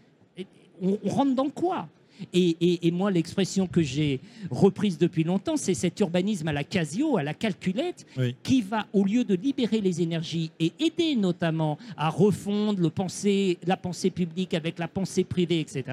On 0.82 0.96
rentre 1.08 1.34
dans 1.34 1.48
quoi? 1.48 1.88
Et, 2.32 2.56
et- 2.60 2.86
et 2.86 2.90
moi, 2.90 3.10
l'expression 3.10 3.66
que 3.66 3.82
j'ai 3.82 4.20
reprise 4.50 4.98
depuis 4.98 5.24
longtemps, 5.24 5.56
c'est 5.56 5.74
cet 5.74 5.98
urbanisme 6.00 6.48
à 6.48 6.52
la 6.52 6.64
Casio, 6.64 7.16
à 7.16 7.22
la 7.22 7.34
calculette, 7.34 8.06
Oui. 8.16 8.34
qui 8.42 8.62
va, 8.62 8.86
au 8.92 9.04
lieu 9.04 9.24
de 9.24 9.34
libérer 9.34 9.80
les 9.80 10.00
énergies 10.02 10.50
et 10.60 10.72
aider 10.78 11.14
notamment 11.16 11.78
à 11.96 12.08
refondre 12.08 12.80
le 12.80 12.90
pensée, 12.90 13.58
la 13.66 13.76
pensée 13.76 14.10
publique 14.10 14.54
avec 14.54 14.78
la 14.78 14.88
pensée 14.88 15.24
privée, 15.24 15.60
etc., 15.60 15.84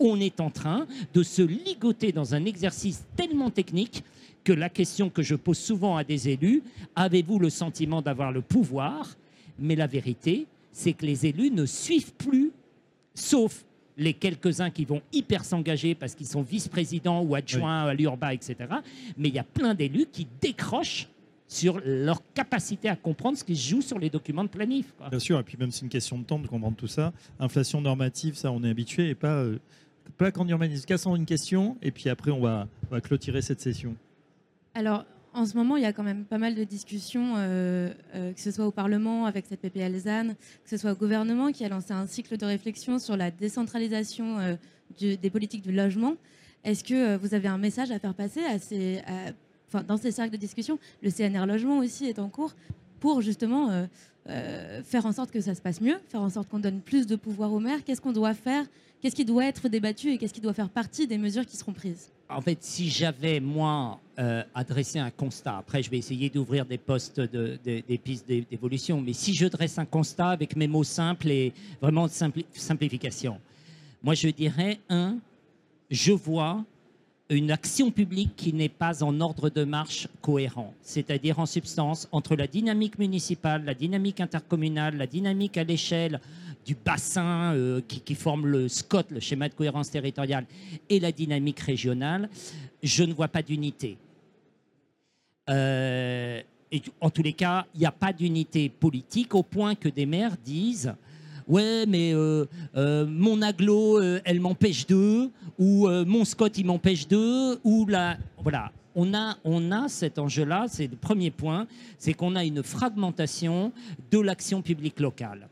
on 0.00 0.18
est 0.20 0.40
en 0.40 0.50
train 0.50 0.86
de 1.14 1.22
se 1.22 1.42
ligoter 1.42 2.12
dans 2.12 2.34
un 2.34 2.44
exercice 2.44 3.04
tellement 3.16 3.50
technique 3.50 4.02
que 4.44 4.52
la 4.52 4.68
question 4.68 5.10
que 5.10 5.22
je 5.22 5.34
pose 5.34 5.58
souvent 5.58 5.96
à 5.96 6.04
des 6.04 6.28
élus, 6.28 6.62
avez-vous 6.94 7.38
le 7.38 7.50
sentiment 7.50 8.00
d'avoir 8.00 8.30
le 8.32 8.42
pouvoir? 8.42 9.16
Mais 9.58 9.74
la 9.74 9.86
vérité, 9.88 10.46
c'est 10.72 10.92
que 10.92 11.04
les 11.06 11.26
élus 11.26 11.50
ne 11.50 11.66
suivent 11.66 12.12
plus, 12.12 12.52
sauf 13.14 13.64
les 13.96 14.12
quelques-uns 14.12 14.70
qui 14.70 14.84
vont 14.84 15.02
hyper 15.12 15.44
s'engager 15.44 15.94
parce 15.94 16.14
qu'ils 16.14 16.26
sont 16.26 16.42
vice-présidents 16.42 17.22
ou 17.22 17.34
adjoints 17.34 17.84
à 17.84 17.94
l'URBA, 17.94 18.34
etc. 18.34 18.56
Mais 19.16 19.28
il 19.28 19.34
y 19.34 19.38
a 19.38 19.44
plein 19.44 19.74
d'élus 19.74 20.06
qui 20.12 20.26
décrochent 20.40 21.08
sur 21.48 21.80
leur 21.84 22.20
capacité 22.34 22.88
à 22.88 22.96
comprendre 22.96 23.38
ce 23.38 23.44
qui 23.44 23.56
se 23.56 23.70
joue 23.70 23.82
sur 23.82 23.98
les 23.98 24.10
documents 24.10 24.44
de 24.44 24.48
planif. 24.48 24.92
quoi. 24.98 25.08
Bien 25.08 25.18
sûr, 25.18 25.38
et 25.38 25.42
puis 25.42 25.56
même 25.58 25.70
c'est 25.70 25.82
une 25.82 25.88
question 25.88 26.18
de 26.18 26.24
temps 26.24 26.38
de 26.38 26.46
comprendre 26.46 26.76
tout 26.76 26.88
ça. 26.88 27.12
Inflation 27.38 27.80
normative, 27.80 28.34
ça 28.34 28.50
on 28.50 28.62
est 28.64 28.70
habitué, 28.70 29.10
et 29.10 29.14
pas, 29.14 29.42
euh, 29.42 29.58
pas 30.18 30.32
qu'en 30.32 30.46
urbanisme. 30.48 30.84
Cassons 30.86 31.14
une 31.14 31.26
question, 31.26 31.76
et 31.82 31.92
puis 31.92 32.08
après 32.08 32.32
on 32.32 32.40
va, 32.40 32.66
on 32.90 32.94
va 32.94 33.00
clôturer 33.00 33.42
cette 33.42 33.60
session. 33.60 33.94
Alors, 34.74 35.04
en 35.36 35.44
ce 35.44 35.54
moment, 35.54 35.76
il 35.76 35.82
y 35.82 35.86
a 35.86 35.92
quand 35.92 36.02
même 36.02 36.24
pas 36.24 36.38
mal 36.38 36.54
de 36.54 36.64
discussions, 36.64 37.34
euh, 37.36 37.92
euh, 38.14 38.32
que 38.32 38.40
ce 38.40 38.50
soit 38.50 38.66
au 38.66 38.70
Parlement 38.70 39.26
avec 39.26 39.44
cette 39.46 39.60
PPL 39.60 39.94
ZAN, 39.98 40.28
que 40.64 40.70
ce 40.70 40.78
soit 40.78 40.92
au 40.92 40.96
gouvernement 40.96 41.52
qui 41.52 41.64
a 41.64 41.68
lancé 41.68 41.92
un 41.92 42.06
cycle 42.06 42.38
de 42.38 42.46
réflexion 42.46 42.98
sur 42.98 43.16
la 43.18 43.30
décentralisation 43.30 44.38
euh, 44.38 44.56
des 44.98 45.30
politiques 45.30 45.62
du 45.62 45.72
logement. 45.72 46.14
Est-ce 46.64 46.82
que 46.82 47.16
vous 47.16 47.34
avez 47.34 47.48
un 47.48 47.58
message 47.58 47.90
à 47.90 47.98
faire 47.98 48.14
passer 48.14 48.40
dans 49.86 49.96
ces 49.98 50.10
cercles 50.10 50.32
de 50.32 50.38
discussion? 50.38 50.78
Le 51.02 51.10
CNR 51.10 51.44
Logement 51.46 51.78
aussi 51.78 52.06
est 52.06 52.18
en 52.18 52.28
cours 52.28 52.54
pour 53.00 53.22
justement 53.22 53.70
euh, 53.70 53.86
euh, 54.28 54.82
faire 54.82 55.06
en 55.06 55.12
sorte 55.12 55.30
que 55.30 55.40
ça 55.40 55.54
se 55.54 55.60
passe 55.60 55.80
mieux, 55.80 55.98
faire 56.08 56.20
en 56.22 56.30
sorte 56.30 56.48
qu'on 56.48 56.58
donne 56.58 56.80
plus 56.80 57.06
de 57.06 57.16
pouvoir 57.16 57.52
aux 57.52 57.60
maires. 57.60 57.84
Qu'est-ce 57.84 58.00
qu'on 58.00 58.12
doit 58.12 58.34
faire? 58.34 58.64
Qu'est-ce 59.00 59.14
qui 59.14 59.24
doit 59.24 59.44
être 59.44 59.68
débattu 59.68 60.10
et 60.12 60.18
qu'est-ce 60.18 60.34
qui 60.34 60.40
doit 60.40 60.54
faire 60.54 60.68
partie 60.70 61.06
des 61.06 61.18
mesures 61.18 61.44
qui 61.46 61.56
seront 61.56 61.72
prises? 61.72 62.08
En 62.28 62.40
fait, 62.40 62.58
si 62.62 62.88
j'avais, 62.90 63.38
moi, 63.38 64.00
euh, 64.18 64.42
adressé 64.52 64.98
un 64.98 65.10
constat, 65.10 65.58
après 65.58 65.80
je 65.82 65.90
vais 65.90 65.98
essayer 65.98 66.28
d'ouvrir 66.28 66.66
des 66.66 66.78
postes, 66.78 67.20
de, 67.20 67.56
de- 67.64 67.82
des 67.86 67.98
pistes 67.98 68.26
d'é- 68.26 68.44
d'évolution, 68.50 69.00
mais 69.00 69.12
si 69.12 69.32
je 69.32 69.46
dresse 69.46 69.78
un 69.78 69.84
constat 69.84 70.30
avec 70.30 70.56
mes 70.56 70.66
mots 70.66 70.82
simples 70.82 71.30
et 71.30 71.52
vraiment 71.80 72.06
de 72.06 72.12
simpli- 72.12 72.44
simplification, 72.52 73.38
moi 74.02 74.14
je 74.14 74.28
dirais, 74.28 74.80
un, 74.88 75.18
je 75.88 76.10
vois 76.12 76.64
une 77.28 77.50
action 77.50 77.90
publique 77.90 78.36
qui 78.36 78.52
n'est 78.52 78.68
pas 78.68 79.02
en 79.02 79.20
ordre 79.20 79.50
de 79.50 79.64
marche 79.64 80.06
cohérent, 80.22 80.74
c'est-à-dire 80.82 81.38
en 81.40 81.46
substance 81.46 82.08
entre 82.12 82.36
la 82.36 82.46
dynamique 82.46 82.98
municipale, 82.98 83.64
la 83.64 83.74
dynamique 83.74 84.20
intercommunale, 84.20 84.96
la 84.96 85.06
dynamique 85.06 85.56
à 85.56 85.64
l'échelle 85.64 86.20
du 86.64 86.76
bassin 86.76 87.54
euh, 87.54 87.80
qui, 87.80 88.14
forme 88.14 88.46
le 88.46 88.68
SCOT, 88.68 89.04
le 89.10 89.20
schéma 89.20 89.48
de 89.48 89.54
cohérence 89.54 89.90
territoriale, 89.90 90.46
et 90.88 91.00
la 91.00 91.12
dynamique 91.12 91.60
régionale, 91.60 92.28
je 92.82 93.04
ne 93.04 93.12
vois 93.12 93.28
pas 93.28 93.42
d'unité. 93.42 93.96
Euh, 95.48 96.40
et 96.72 96.82
en 97.00 97.10
tous 97.10 97.22
les 97.22 97.32
cas, 97.32 97.66
il 97.74 97.80
n'y 97.80 97.86
a 97.86 97.92
pas 97.92 98.12
d'unité 98.12 98.68
politique 98.68 99.34
au 99.34 99.42
point 99.42 99.74
que 99.74 99.88
des 99.88 100.06
maires 100.06 100.36
disent 100.44 100.94
Ouais, 101.48 101.86
mais 101.86 102.12
euh, 102.12 102.44
euh, 102.76 103.06
mon 103.06 103.40
aglo, 103.40 104.00
euh, 104.00 104.20
elle 104.24 104.40
m'empêche 104.40 104.86
d'eux, 104.86 105.30
ou 105.58 105.88
mon 105.88 106.24
Scott, 106.24 106.58
il 106.58 106.66
m'empêche 106.66 107.06
d'eux, 107.08 107.58
ou 107.64 107.86
la. 107.86 108.16
Voilà. 108.42 108.72
On 108.98 109.12
a, 109.14 109.36
on 109.44 109.72
a 109.72 109.88
cet 109.88 110.18
enjeu-là, 110.18 110.66
c'est 110.68 110.86
le 110.86 110.96
premier 110.96 111.30
point, 111.30 111.66
c'est 111.98 112.14
qu'on 112.14 112.34
a 112.34 112.44
une 112.44 112.62
fragmentation 112.62 113.70
de 114.10 114.18
l'action 114.18 114.62
publique 114.62 115.00
locale. 115.00 115.48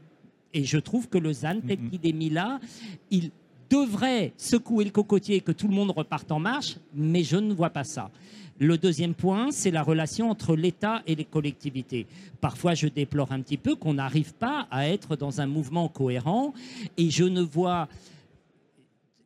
Et 0.54 0.64
je 0.64 0.78
trouve 0.78 1.08
que 1.08 1.18
le 1.18 1.32
ZAN, 1.32 1.60
tel 1.66 1.78
Mhm. 1.78 1.90
qu'il 1.90 2.06
est 2.08 2.12
mis 2.12 2.30
là, 2.30 2.58
il 3.10 3.30
devrait 3.70 4.32
secouer 4.36 4.84
le 4.84 4.90
cocotier 4.90 5.36
et 5.36 5.40
que 5.40 5.52
tout 5.52 5.68
le 5.68 5.74
monde 5.74 5.90
reparte 5.90 6.30
en 6.32 6.38
marche, 6.38 6.76
mais 6.94 7.22
je 7.22 7.36
ne 7.36 7.52
vois 7.52 7.70
pas 7.70 7.84
ça. 7.84 8.10
Le 8.60 8.78
deuxième 8.78 9.14
point, 9.14 9.50
c'est 9.50 9.72
la 9.72 9.82
relation 9.82 10.30
entre 10.30 10.54
l'État 10.54 11.02
et 11.08 11.16
les 11.16 11.24
collectivités. 11.24 12.06
Parfois, 12.40 12.74
je 12.74 12.86
déplore 12.86 13.32
un 13.32 13.40
petit 13.40 13.56
peu 13.56 13.74
qu'on 13.74 13.94
n'arrive 13.94 14.32
pas 14.34 14.68
à 14.70 14.88
être 14.88 15.16
dans 15.16 15.40
un 15.40 15.46
mouvement 15.46 15.88
cohérent 15.88 16.54
et 16.96 17.10
je 17.10 17.24
ne 17.24 17.42
vois, 17.42 17.88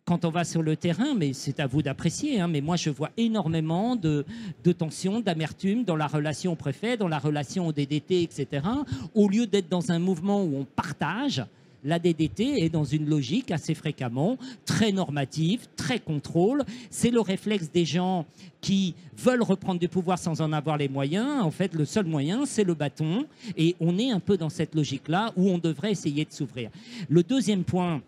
quand 0.06 0.24
on 0.24 0.30
va 0.30 0.44
sur 0.44 0.62
le 0.62 0.76
terrain, 0.76 1.12
mais 1.14 1.34
c'est 1.34 1.60
à 1.60 1.66
vous 1.66 1.82
d'apprécier, 1.82 2.40
hein, 2.40 2.48
mais 2.48 2.62
moi 2.62 2.76
je 2.76 2.88
vois 2.88 3.10
énormément 3.18 3.96
de, 3.96 4.24
de 4.64 4.72
tensions, 4.72 5.20
d'amertume 5.20 5.84
dans 5.84 5.96
la 5.96 6.06
relation 6.06 6.52
au 6.52 6.56
préfet, 6.56 6.96
dans 6.96 7.08
la 7.08 7.18
relation 7.18 7.66
au 7.66 7.72
DDT, 7.72 8.22
etc. 8.22 8.66
Au 9.14 9.28
lieu 9.28 9.46
d'être 9.46 9.68
dans 9.68 9.92
un 9.92 9.98
mouvement 9.98 10.42
où 10.42 10.56
on 10.56 10.64
partage, 10.64 11.44
la 11.84 11.98
DDT 11.98 12.64
est 12.64 12.68
dans 12.68 12.84
une 12.84 13.08
logique 13.08 13.50
assez 13.50 13.74
fréquemment 13.74 14.38
très 14.64 14.92
normative, 14.92 15.66
très 15.76 15.98
contrôle. 16.00 16.64
C'est 16.90 17.10
le 17.10 17.20
réflexe 17.20 17.70
des 17.72 17.84
gens 17.84 18.26
qui 18.60 18.94
veulent 19.16 19.42
reprendre 19.42 19.80
du 19.80 19.88
pouvoir 19.88 20.18
sans 20.18 20.40
en 20.40 20.52
avoir 20.52 20.76
les 20.76 20.88
moyens. 20.88 21.42
En 21.42 21.50
fait, 21.50 21.74
le 21.74 21.84
seul 21.84 22.06
moyen, 22.06 22.46
c'est 22.46 22.64
le 22.64 22.74
bâton. 22.74 23.26
Et 23.56 23.76
on 23.80 23.98
est 23.98 24.10
un 24.10 24.20
peu 24.20 24.36
dans 24.36 24.50
cette 24.50 24.74
logique-là 24.74 25.32
où 25.36 25.48
on 25.48 25.58
devrait 25.58 25.92
essayer 25.92 26.24
de 26.24 26.32
s'ouvrir. 26.32 26.70
Le 27.08 27.22
deuxième 27.22 27.64
point, 27.64 28.02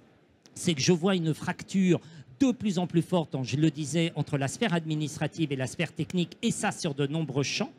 c'est 0.54 0.74
que 0.74 0.82
je 0.82 0.92
vois 0.92 1.14
une 1.14 1.32
fracture 1.32 2.00
de 2.40 2.52
plus 2.52 2.78
en 2.78 2.86
plus 2.86 3.02
forte, 3.02 3.36
je 3.42 3.56
le 3.56 3.70
disais, 3.70 4.12
entre 4.16 4.38
la 4.38 4.48
sphère 4.48 4.72
administrative 4.72 5.52
et 5.52 5.56
la 5.56 5.66
sphère 5.66 5.92
technique, 5.92 6.38
et 6.42 6.50
ça 6.50 6.72
sur 6.72 6.94
de 6.94 7.06
nombreux 7.06 7.42
champs. 7.42 7.70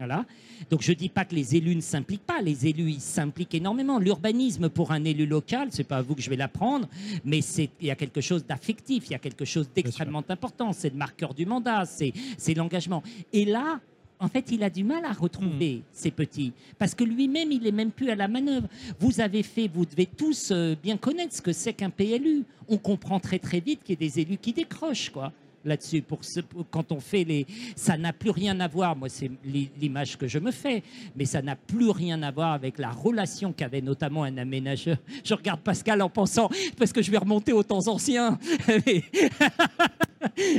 Voilà. 0.00 0.24
Donc 0.70 0.80
je 0.80 0.92
ne 0.92 0.96
dis 0.96 1.10
pas 1.10 1.26
que 1.26 1.34
les 1.34 1.56
élus 1.56 1.76
ne 1.76 1.82
s'impliquent 1.82 2.24
pas, 2.24 2.40
les 2.40 2.66
élus 2.66 2.90
ils 2.90 3.00
s'impliquent 3.02 3.54
énormément. 3.54 3.98
L'urbanisme 3.98 4.70
pour 4.70 4.92
un 4.92 5.04
élu 5.04 5.26
local, 5.26 5.68
c'est 5.72 5.84
pas 5.84 5.98
à 5.98 6.02
vous 6.02 6.14
que 6.14 6.22
je 6.22 6.30
vais 6.30 6.36
l'apprendre, 6.36 6.88
mais 7.22 7.40
il 7.40 7.86
y 7.86 7.90
a 7.90 7.96
quelque 7.96 8.22
chose 8.22 8.46
d'affectif, 8.46 9.04
il 9.08 9.12
y 9.12 9.14
a 9.14 9.18
quelque 9.18 9.44
chose 9.44 9.68
d'extrêmement 9.74 10.24
important, 10.26 10.72
c'est 10.72 10.88
le 10.88 10.96
marqueur 10.96 11.34
du 11.34 11.44
mandat, 11.44 11.84
c'est 11.84 12.54
l'engagement. 12.54 13.02
Et 13.34 13.44
là, 13.44 13.78
en 14.20 14.28
fait, 14.28 14.50
il 14.52 14.62
a 14.62 14.70
du 14.70 14.84
mal 14.84 15.04
à 15.04 15.12
retrouver 15.12 15.82
ces 15.92 16.10
petits, 16.10 16.54
parce 16.78 16.94
que 16.94 17.04
lui-même, 17.04 17.52
il 17.52 17.66
est 17.66 17.72
même 17.72 17.90
plus 17.90 18.08
à 18.08 18.14
la 18.14 18.28
manœuvre. 18.28 18.68
Vous 19.00 19.20
avez 19.20 19.42
fait, 19.42 19.68
vous 19.68 19.84
devez 19.84 20.06
tous 20.06 20.50
euh, 20.50 20.76
bien 20.82 20.96
connaître 20.96 21.34
ce 21.34 21.42
que 21.42 21.52
c'est 21.52 21.74
qu'un 21.74 21.90
PLU. 21.90 22.44
On 22.68 22.78
comprend 22.78 23.20
très 23.20 23.38
très 23.38 23.60
vite 23.60 23.82
qu'il 23.82 23.94
y 23.94 23.98
a 23.98 24.08
des 24.08 24.20
élus 24.20 24.38
qui 24.38 24.54
décrochent, 24.54 25.10
quoi 25.10 25.30
là-dessus. 25.64 26.02
Pour 26.02 26.24
ce, 26.24 26.40
pour- 26.40 26.68
quand 26.70 26.92
on 26.92 27.00
fait 27.00 27.24
les, 27.24 27.46
ça 27.76 27.96
n'a 27.96 28.12
plus 28.12 28.30
rien 28.30 28.58
à 28.60 28.68
voir. 28.68 28.96
Moi, 28.96 29.08
c'est 29.08 29.30
l'i- 29.44 29.70
l'image 29.80 30.16
que 30.16 30.26
je 30.28 30.38
me 30.38 30.50
fais, 30.50 30.82
mais 31.16 31.24
ça 31.24 31.42
n'a 31.42 31.56
plus 31.56 31.90
rien 31.90 32.22
à 32.22 32.30
voir 32.30 32.52
avec 32.52 32.78
la 32.78 32.90
relation 32.90 33.52
qu'avait 33.52 33.80
notamment 33.80 34.24
un 34.24 34.36
aménageur. 34.38 34.96
Je 35.24 35.34
regarde 35.34 35.60
Pascal 35.60 36.00
en 36.02 36.08
pensant 36.10 36.48
parce 36.78 36.92
que 36.92 37.02
je 37.02 37.10
vais 37.10 37.18
remonter 37.18 37.52
aux 37.52 37.62
temps 37.62 37.86
anciens. 37.88 38.38
Mais- 38.86 39.04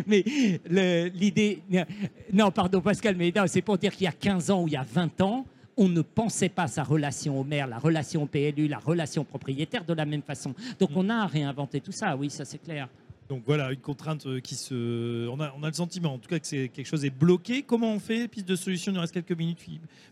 mais 0.08 1.10
l'idée, 1.14 1.62
non, 2.34 2.52
pardon 2.52 2.82
Pascal, 2.82 3.16
mais 3.16 3.32
c'est 3.48 3.62
pour 3.62 3.78
dire 3.78 3.92
qu'il 3.94 4.06
y 4.06 4.08
a 4.08 4.12
15 4.12 4.50
ans 4.50 4.64
ou 4.64 4.68
il 4.68 4.74
y 4.74 4.78
a 4.78 4.84
20 4.84 5.22
ans, 5.22 5.46
on 5.78 5.88
ne 5.88 6.02
pensait 6.02 6.50
pas 6.50 6.68
sa 6.68 6.84
relation 6.84 7.40
au 7.40 7.44
maire, 7.44 7.68
la 7.68 7.78
relation 7.78 8.24
au 8.24 8.26
PLU, 8.26 8.68
la 8.68 8.80
relation 8.80 9.24
propriétaire 9.24 9.86
de 9.86 9.94
la 9.94 10.06
même 10.06 10.22
façon. 10.24 10.54
Donc 10.80 10.90
on 10.96 11.10
a 11.10 11.16
à 11.16 11.28
réinventer 11.28 11.80
tout 11.80 11.92
ça, 11.92 12.16
oui, 12.16 12.30
ça 12.30 12.44
c'est 12.46 12.58
clair. 12.58 12.88
Donc 13.32 13.44
voilà, 13.46 13.72
une 13.72 13.80
contrainte 13.80 14.26
euh, 14.26 14.42
qui 14.42 14.56
se. 14.56 15.26
On 15.30 15.40
a, 15.40 15.54
le 15.66 15.72
sentiment, 15.72 16.16
en 16.16 16.18
tout 16.18 16.28
cas, 16.28 16.38
que 16.38 16.66
quelque 16.66 16.86
chose 16.86 17.06
est 17.06 17.18
bloqué. 17.18 17.64
Comment 17.64 17.94
on 17.94 18.00
fait 18.00 18.28
Piste 18.28 18.46
de 18.46 18.58
solution, 18.58 18.92
il 18.92 18.96
nous 18.96 19.00
reste 19.00 19.14
quelques 19.14 19.32
minutes 19.32 19.66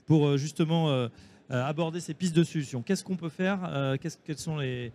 pour 0.06 0.26
euh, 0.26 0.38
justement 0.38 0.90
euh, 0.90 1.10
aborder 1.50 2.00
ces 2.00 2.14
pistes 2.14 2.34
de 2.34 2.46
solution. 2.46 2.82
Qu'est-ce 2.82 3.04
qu'on 3.04 3.18
peut 3.18 3.28
faire 3.28 3.98
Quelles 4.00 4.38
sont 4.38 4.56
les. 4.56 4.94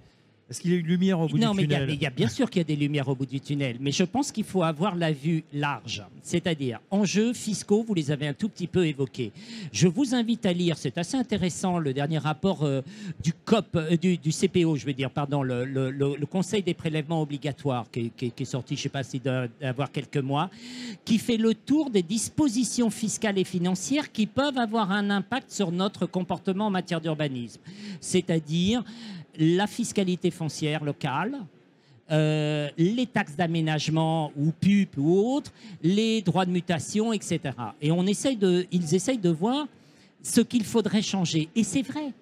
Est-ce 0.51 0.61
qu'il 0.61 0.73
y 0.73 0.75
a 0.75 0.79
une 0.79 0.87
lumière 0.87 1.19
au 1.21 1.27
bout 1.27 1.39
non, 1.39 1.53
du 1.55 1.63
tunnel 1.63 1.87
mais 1.87 1.95
il 1.95 2.03
y 2.03 2.07
a 2.07 2.11
bien 2.11 2.29
sûr 2.29 2.51
qu'il 2.51 2.61
y 2.61 2.65
a 2.65 2.65
des 2.65 2.77
lumières 2.77 3.09
au 3.09 3.15
bout 3.15 3.25
du 3.25 3.41
tunnel, 3.41 3.79
mais 3.81 3.93
je 3.93 4.05
pense 4.05 4.31
qu'il 4.31 4.45
faut 4.45 4.63
avoir 4.63 4.95
la 4.95 5.11
vue 5.11 5.43
large, 5.55 6.03
c'est-à-dire 6.23 6.81
enjeux 6.91 7.33
fiscaux, 7.33 7.83
vous 7.83 7.95
les 7.95 8.11
avez 8.11 8.27
un 8.29 8.35
tout 8.35 8.51
petit 8.51 8.67
peu 8.67 8.87
évoqués. 8.87 9.33
Je 9.73 9.89
vous 9.89 10.15
invite 10.15 10.45
à 10.45 10.53
lire, 10.53 10.77
c'est 10.77 10.99
assez 10.99 11.17
intéressant, 11.17 11.79
le 11.79 11.95
dernier 11.95 12.19
rapport 12.19 12.63
euh, 12.63 12.83
du 13.23 13.33
COP, 13.33 13.75
euh, 13.77 13.97
du, 13.97 14.19
du 14.19 14.31
CPO, 14.33 14.77
je 14.77 14.85
veux 14.85 14.93
dire, 14.93 15.11
pardon, 15.11 15.43
le, 15.43 15.65
le- 15.65 15.91
le- 15.91 16.17
le 16.17 16.27
Conseil 16.27 16.63
des 16.63 16.75
prélèvements 16.75 17.23
obligatoires, 17.23 17.91
qui, 17.91 18.01
est- 18.01 18.11
qui 18.15 18.27
est- 18.27 18.31
qui 18.31 18.43
est 18.43 18.47
sorti, 18.47 18.75
je 18.75 18.81
ne 18.81 18.83
sais 18.83 18.89
pas 18.91 19.03
s'il 19.03 19.23
doit 19.23 19.47
avoir 19.63 19.91
quelques 19.91 20.19
mois, 20.19 20.51
qui 21.07 21.17
fait 21.17 21.39
le 21.39 21.55
tour 21.55 21.89
des 21.89 22.03
dispositions 22.03 22.91
fiscales 22.91 23.39
et 23.39 23.45
financières 23.45 24.13
qui 24.13 24.27
peuvent 24.27 24.59
avoir 24.59 24.93
un 24.93 25.09
impact 25.09 25.51
sur 25.51 25.73
notre 25.73 26.05
comportement 26.05 26.67
en 26.67 26.71
matière 26.71 27.01
d'urbanisme, 27.01 27.63
c'est-à-dire 27.99 28.85
la 29.39 29.67
fiscalité 29.67 30.31
foncière 30.31 30.85
locale, 30.85 31.39
euh, 32.11 32.69
les 32.77 33.07
taxes 33.07 33.35
d'aménagement 33.35 34.31
ou 34.37 34.53
PUP 34.53 34.99
ou 34.99 35.35
autres, 35.35 35.53
les 35.83 36.21
droits 36.21 36.45
de 36.45 36.51
mutation, 36.51 37.13
etc. 37.13 37.41
Et 37.81 37.91
on 37.91 38.07
essaye 38.07 38.37
de, 38.37 38.67
ils 38.71 38.95
essayent 38.95 39.19
de 39.19 39.31
voir 39.31 39.67
ce 40.23 40.43
qu'il 40.43 40.65
faudrait 40.65 41.03
changer. 41.03 41.49
Et 41.57 41.65
c'est 41.65 41.83
vrai 41.83 42.13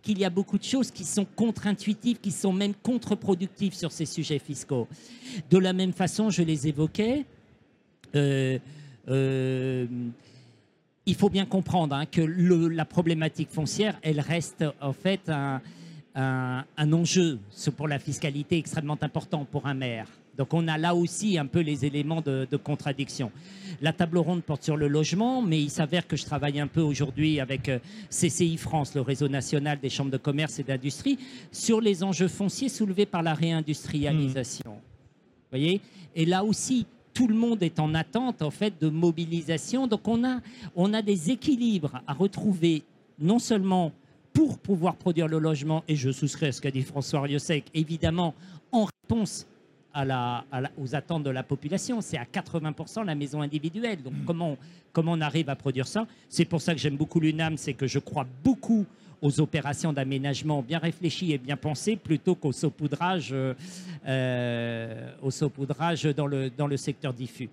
qu'il 0.00 0.18
y 0.18 0.24
a 0.24 0.30
beaucoup 0.30 0.58
de 0.58 0.64
choses 0.64 0.90
qui 0.90 1.04
sont 1.04 1.24
contre-intuitives, 1.24 2.18
qui 2.20 2.30
sont 2.30 2.52
même 2.52 2.74
contre-productives 2.74 3.74
sur 3.74 3.90
ces 3.90 4.06
sujets 4.06 4.38
fiscaux. 4.38 4.86
De 5.50 5.58
la 5.58 5.72
même 5.72 5.92
façon, 5.92 6.30
je 6.30 6.42
les 6.42 6.68
évoquais, 6.68 7.24
euh, 8.14 8.58
euh, 9.08 9.86
il 11.06 11.14
faut 11.14 11.30
bien 11.30 11.46
comprendre 11.46 11.96
hein, 11.96 12.06
que 12.06 12.20
la 12.20 12.84
problématique 12.84 13.50
foncière, 13.50 13.98
elle 14.02 14.20
reste 14.20 14.64
en 14.80 14.92
fait 14.92 15.28
un, 15.28 15.60
un- 16.14 16.64
un 16.76 16.92
enjeu 16.92 17.38
pour 17.76 17.88
la 17.88 17.98
fiscalité 17.98 18.58
extrêmement 18.58 18.98
important 19.00 19.44
pour 19.44 19.66
un 19.66 19.74
maire. 19.74 20.06
Donc 20.36 20.54
on 20.54 20.66
a 20.68 20.78
là 20.78 20.94
aussi 20.94 21.36
un 21.38 21.44
peu 21.46 21.60
les 21.60 21.84
éléments 21.84 22.22
de, 22.22 22.46
de 22.50 22.56
contradiction. 22.56 23.30
La 23.82 23.92
table 23.92 24.16
ronde 24.18 24.42
porte 24.42 24.62
sur 24.62 24.76
le 24.78 24.88
logement, 24.88 25.42
mais 25.42 25.60
il 25.62 25.68
s'avère 25.70 26.06
que 26.06 26.16
je 26.16 26.24
travaille 26.24 26.58
un 26.60 26.66
peu 26.68 26.80
aujourd'hui 26.80 27.38
avec 27.40 27.68
euh, 27.68 27.78
CCI 28.10 28.56
France, 28.56 28.94
le 28.94 29.02
réseau 29.02 29.28
national 29.28 29.78
des 29.80 29.90
chambres 29.90 30.10
de 30.10 30.16
commerce 30.16 30.58
et 30.58 30.62
d'industrie, 30.62 31.18
sur 31.50 31.80
les 31.82 32.02
enjeux 32.02 32.28
fonciers 32.28 32.70
soulevés 32.70 33.04
par 33.06 33.22
la 33.22 33.34
réindustrialisation. 33.34 34.70
Vous 34.72 35.50
voyez? 35.50 35.80
Et 36.14 36.24
là 36.24 36.44
aussi, 36.44 36.86
tout 37.12 37.26
le 37.28 37.34
monde 37.34 37.62
est 37.62 37.78
en 37.78 37.94
attente 37.94 38.40
en 38.40 38.50
fait 38.50 38.72
de 38.80 38.88
mobilisation. 38.88 39.86
Donc 39.86 40.08
on 40.08 40.24
a, 40.24 40.40
on 40.74 40.94
a 40.94 41.02
des 41.02 41.30
équilibres 41.30 42.00
à 42.06 42.14
retrouver, 42.14 42.82
non 43.18 43.38
seulement 43.38 43.92
pour 44.32 44.58
pouvoir 44.58 44.96
produire 44.96 45.28
le 45.28 45.38
logement, 45.38 45.84
et 45.88 45.96
je 45.96 46.10
souscris 46.10 46.46
à 46.46 46.52
ce 46.52 46.60
qu'a 46.60 46.70
dit 46.70 46.82
François 46.82 47.20
Riosec, 47.20 47.64
évidemment, 47.74 48.34
en 48.70 48.84
réponse 48.84 49.46
aux 50.78 50.94
attentes 50.94 51.22
de 51.22 51.30
la 51.30 51.42
population. 51.42 52.00
C'est 52.00 52.16
à 52.16 52.24
80% 52.24 53.04
la 53.04 53.14
maison 53.14 53.42
individuelle. 53.42 54.02
Donc 54.02 54.14
Mm. 54.14 54.24
comment, 54.24 54.56
comment 54.92 55.12
on 55.12 55.20
arrive 55.20 55.50
à 55.50 55.56
produire 55.56 55.86
ça? 55.86 56.06
C'est 56.28 56.46
pour 56.46 56.62
ça 56.62 56.74
que 56.74 56.80
j'aime 56.80 56.96
beaucoup 56.96 57.20
l'UNAM, 57.20 57.58
c'est 57.58 57.74
que 57.74 57.86
je 57.86 57.98
crois 57.98 58.26
beaucoup 58.42 58.86
aux 59.20 59.38
opérations 59.40 59.92
d'aménagement 59.92 60.62
bien 60.62 60.78
réfléchies 60.78 61.32
et 61.32 61.38
bien 61.38 61.56
pensées 61.56 61.96
plutôt 61.96 62.34
qu'au 62.34 62.52
saupoudrage, 62.52 63.30
euh, 63.32 63.54
euh, 64.06 65.12
au 65.22 65.30
saupoudrage 65.30 66.04
dans, 66.04 66.26
le, 66.26 66.50
dans 66.50 66.66
le 66.66 66.76
secteur 66.76 67.12
diffus. 67.12 67.48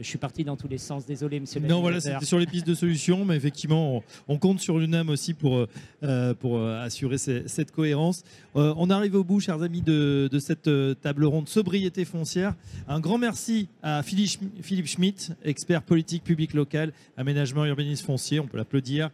Je 0.00 0.02
suis 0.08 0.18
parti 0.18 0.42
dans 0.42 0.56
tous 0.56 0.66
les 0.66 0.78
sens, 0.78 1.06
désolé 1.06 1.38
monsieur 1.38 1.60
le 1.60 1.68
Non, 1.68 1.80
voilà, 1.80 2.00
c'était 2.00 2.24
sur 2.24 2.40
les 2.40 2.46
pistes 2.46 2.66
de 2.66 2.74
solutions, 2.74 3.24
mais 3.24 3.36
effectivement, 3.36 3.98
on, 3.98 4.02
on 4.26 4.38
compte 4.38 4.58
sur 4.58 4.80
l'UNAM 4.80 5.08
aussi 5.08 5.34
pour, 5.34 5.56
euh, 5.56 5.68
euh, 6.02 6.34
pour 6.34 6.56
euh, 6.58 6.82
assurer 6.82 7.16
ces- 7.16 7.46
cette 7.46 7.70
cohérence. 7.70 8.24
Euh, 8.56 8.74
on 8.76 8.90
arrive 8.90 9.14
au 9.14 9.22
bout, 9.22 9.38
chers 9.38 9.62
amis, 9.62 9.82
de, 9.82 10.28
de 10.32 10.38
cette 10.40 10.68
table 11.00 11.24
ronde 11.24 11.48
sobriété 11.48 12.04
foncière. 12.04 12.54
Un 12.88 12.98
grand 12.98 13.18
merci 13.18 13.68
à 13.84 14.02
Philippe, 14.02 14.30
Schm- 14.30 14.62
Philippe 14.62 14.86
Schmitt, 14.88 15.30
expert 15.44 15.82
politique 15.82 16.24
publique 16.24 16.54
locale, 16.54 16.92
aménagement 17.16 17.64
et 17.64 17.68
urbanisme 17.68 18.04
foncier, 18.04 18.40
on 18.40 18.48
peut 18.48 18.56
l'applaudir. 18.56 19.10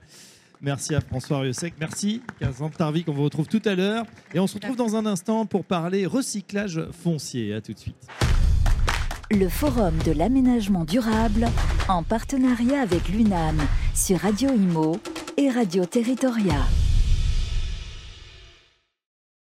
Merci 0.63 0.95
à 0.95 1.03
François 1.03 1.41
Riosec. 1.41 1.75
Merci, 1.79 2.23
Kazan 2.39 2.71
Tarvik. 2.71 3.07
On 3.09 3.13
vous 3.13 3.25
retrouve 3.25 3.49
tout 3.49 3.63
à 3.67 3.75
l'heure. 3.75 4.07
Et 4.35 4.39
on 4.41 4.47
se 4.47 4.55
retrouve 4.55 4.77
dans 4.77 4.97
un 4.97 5.05
instant 5.05 5.45
pour 5.45 5.65
parler 5.67 6.07
recyclage 6.07 6.81
foncier. 6.91 7.53
À 7.55 7.61
tout 7.61 7.73
de 7.75 7.79
suite. 7.79 7.97
Le 9.33 9.49
Forum 9.49 9.97
de 10.05 10.11
l'aménagement 10.11 10.85
durable 10.85 11.47
en 11.89 12.03
partenariat 12.03 12.81
avec 12.81 13.09
l'UNAM 13.09 13.59
sur 13.95 14.19
Radio 14.19 14.51
Imo 14.51 14.97
et 15.37 15.49
Radio 15.49 15.85
Territoria. 15.85 16.57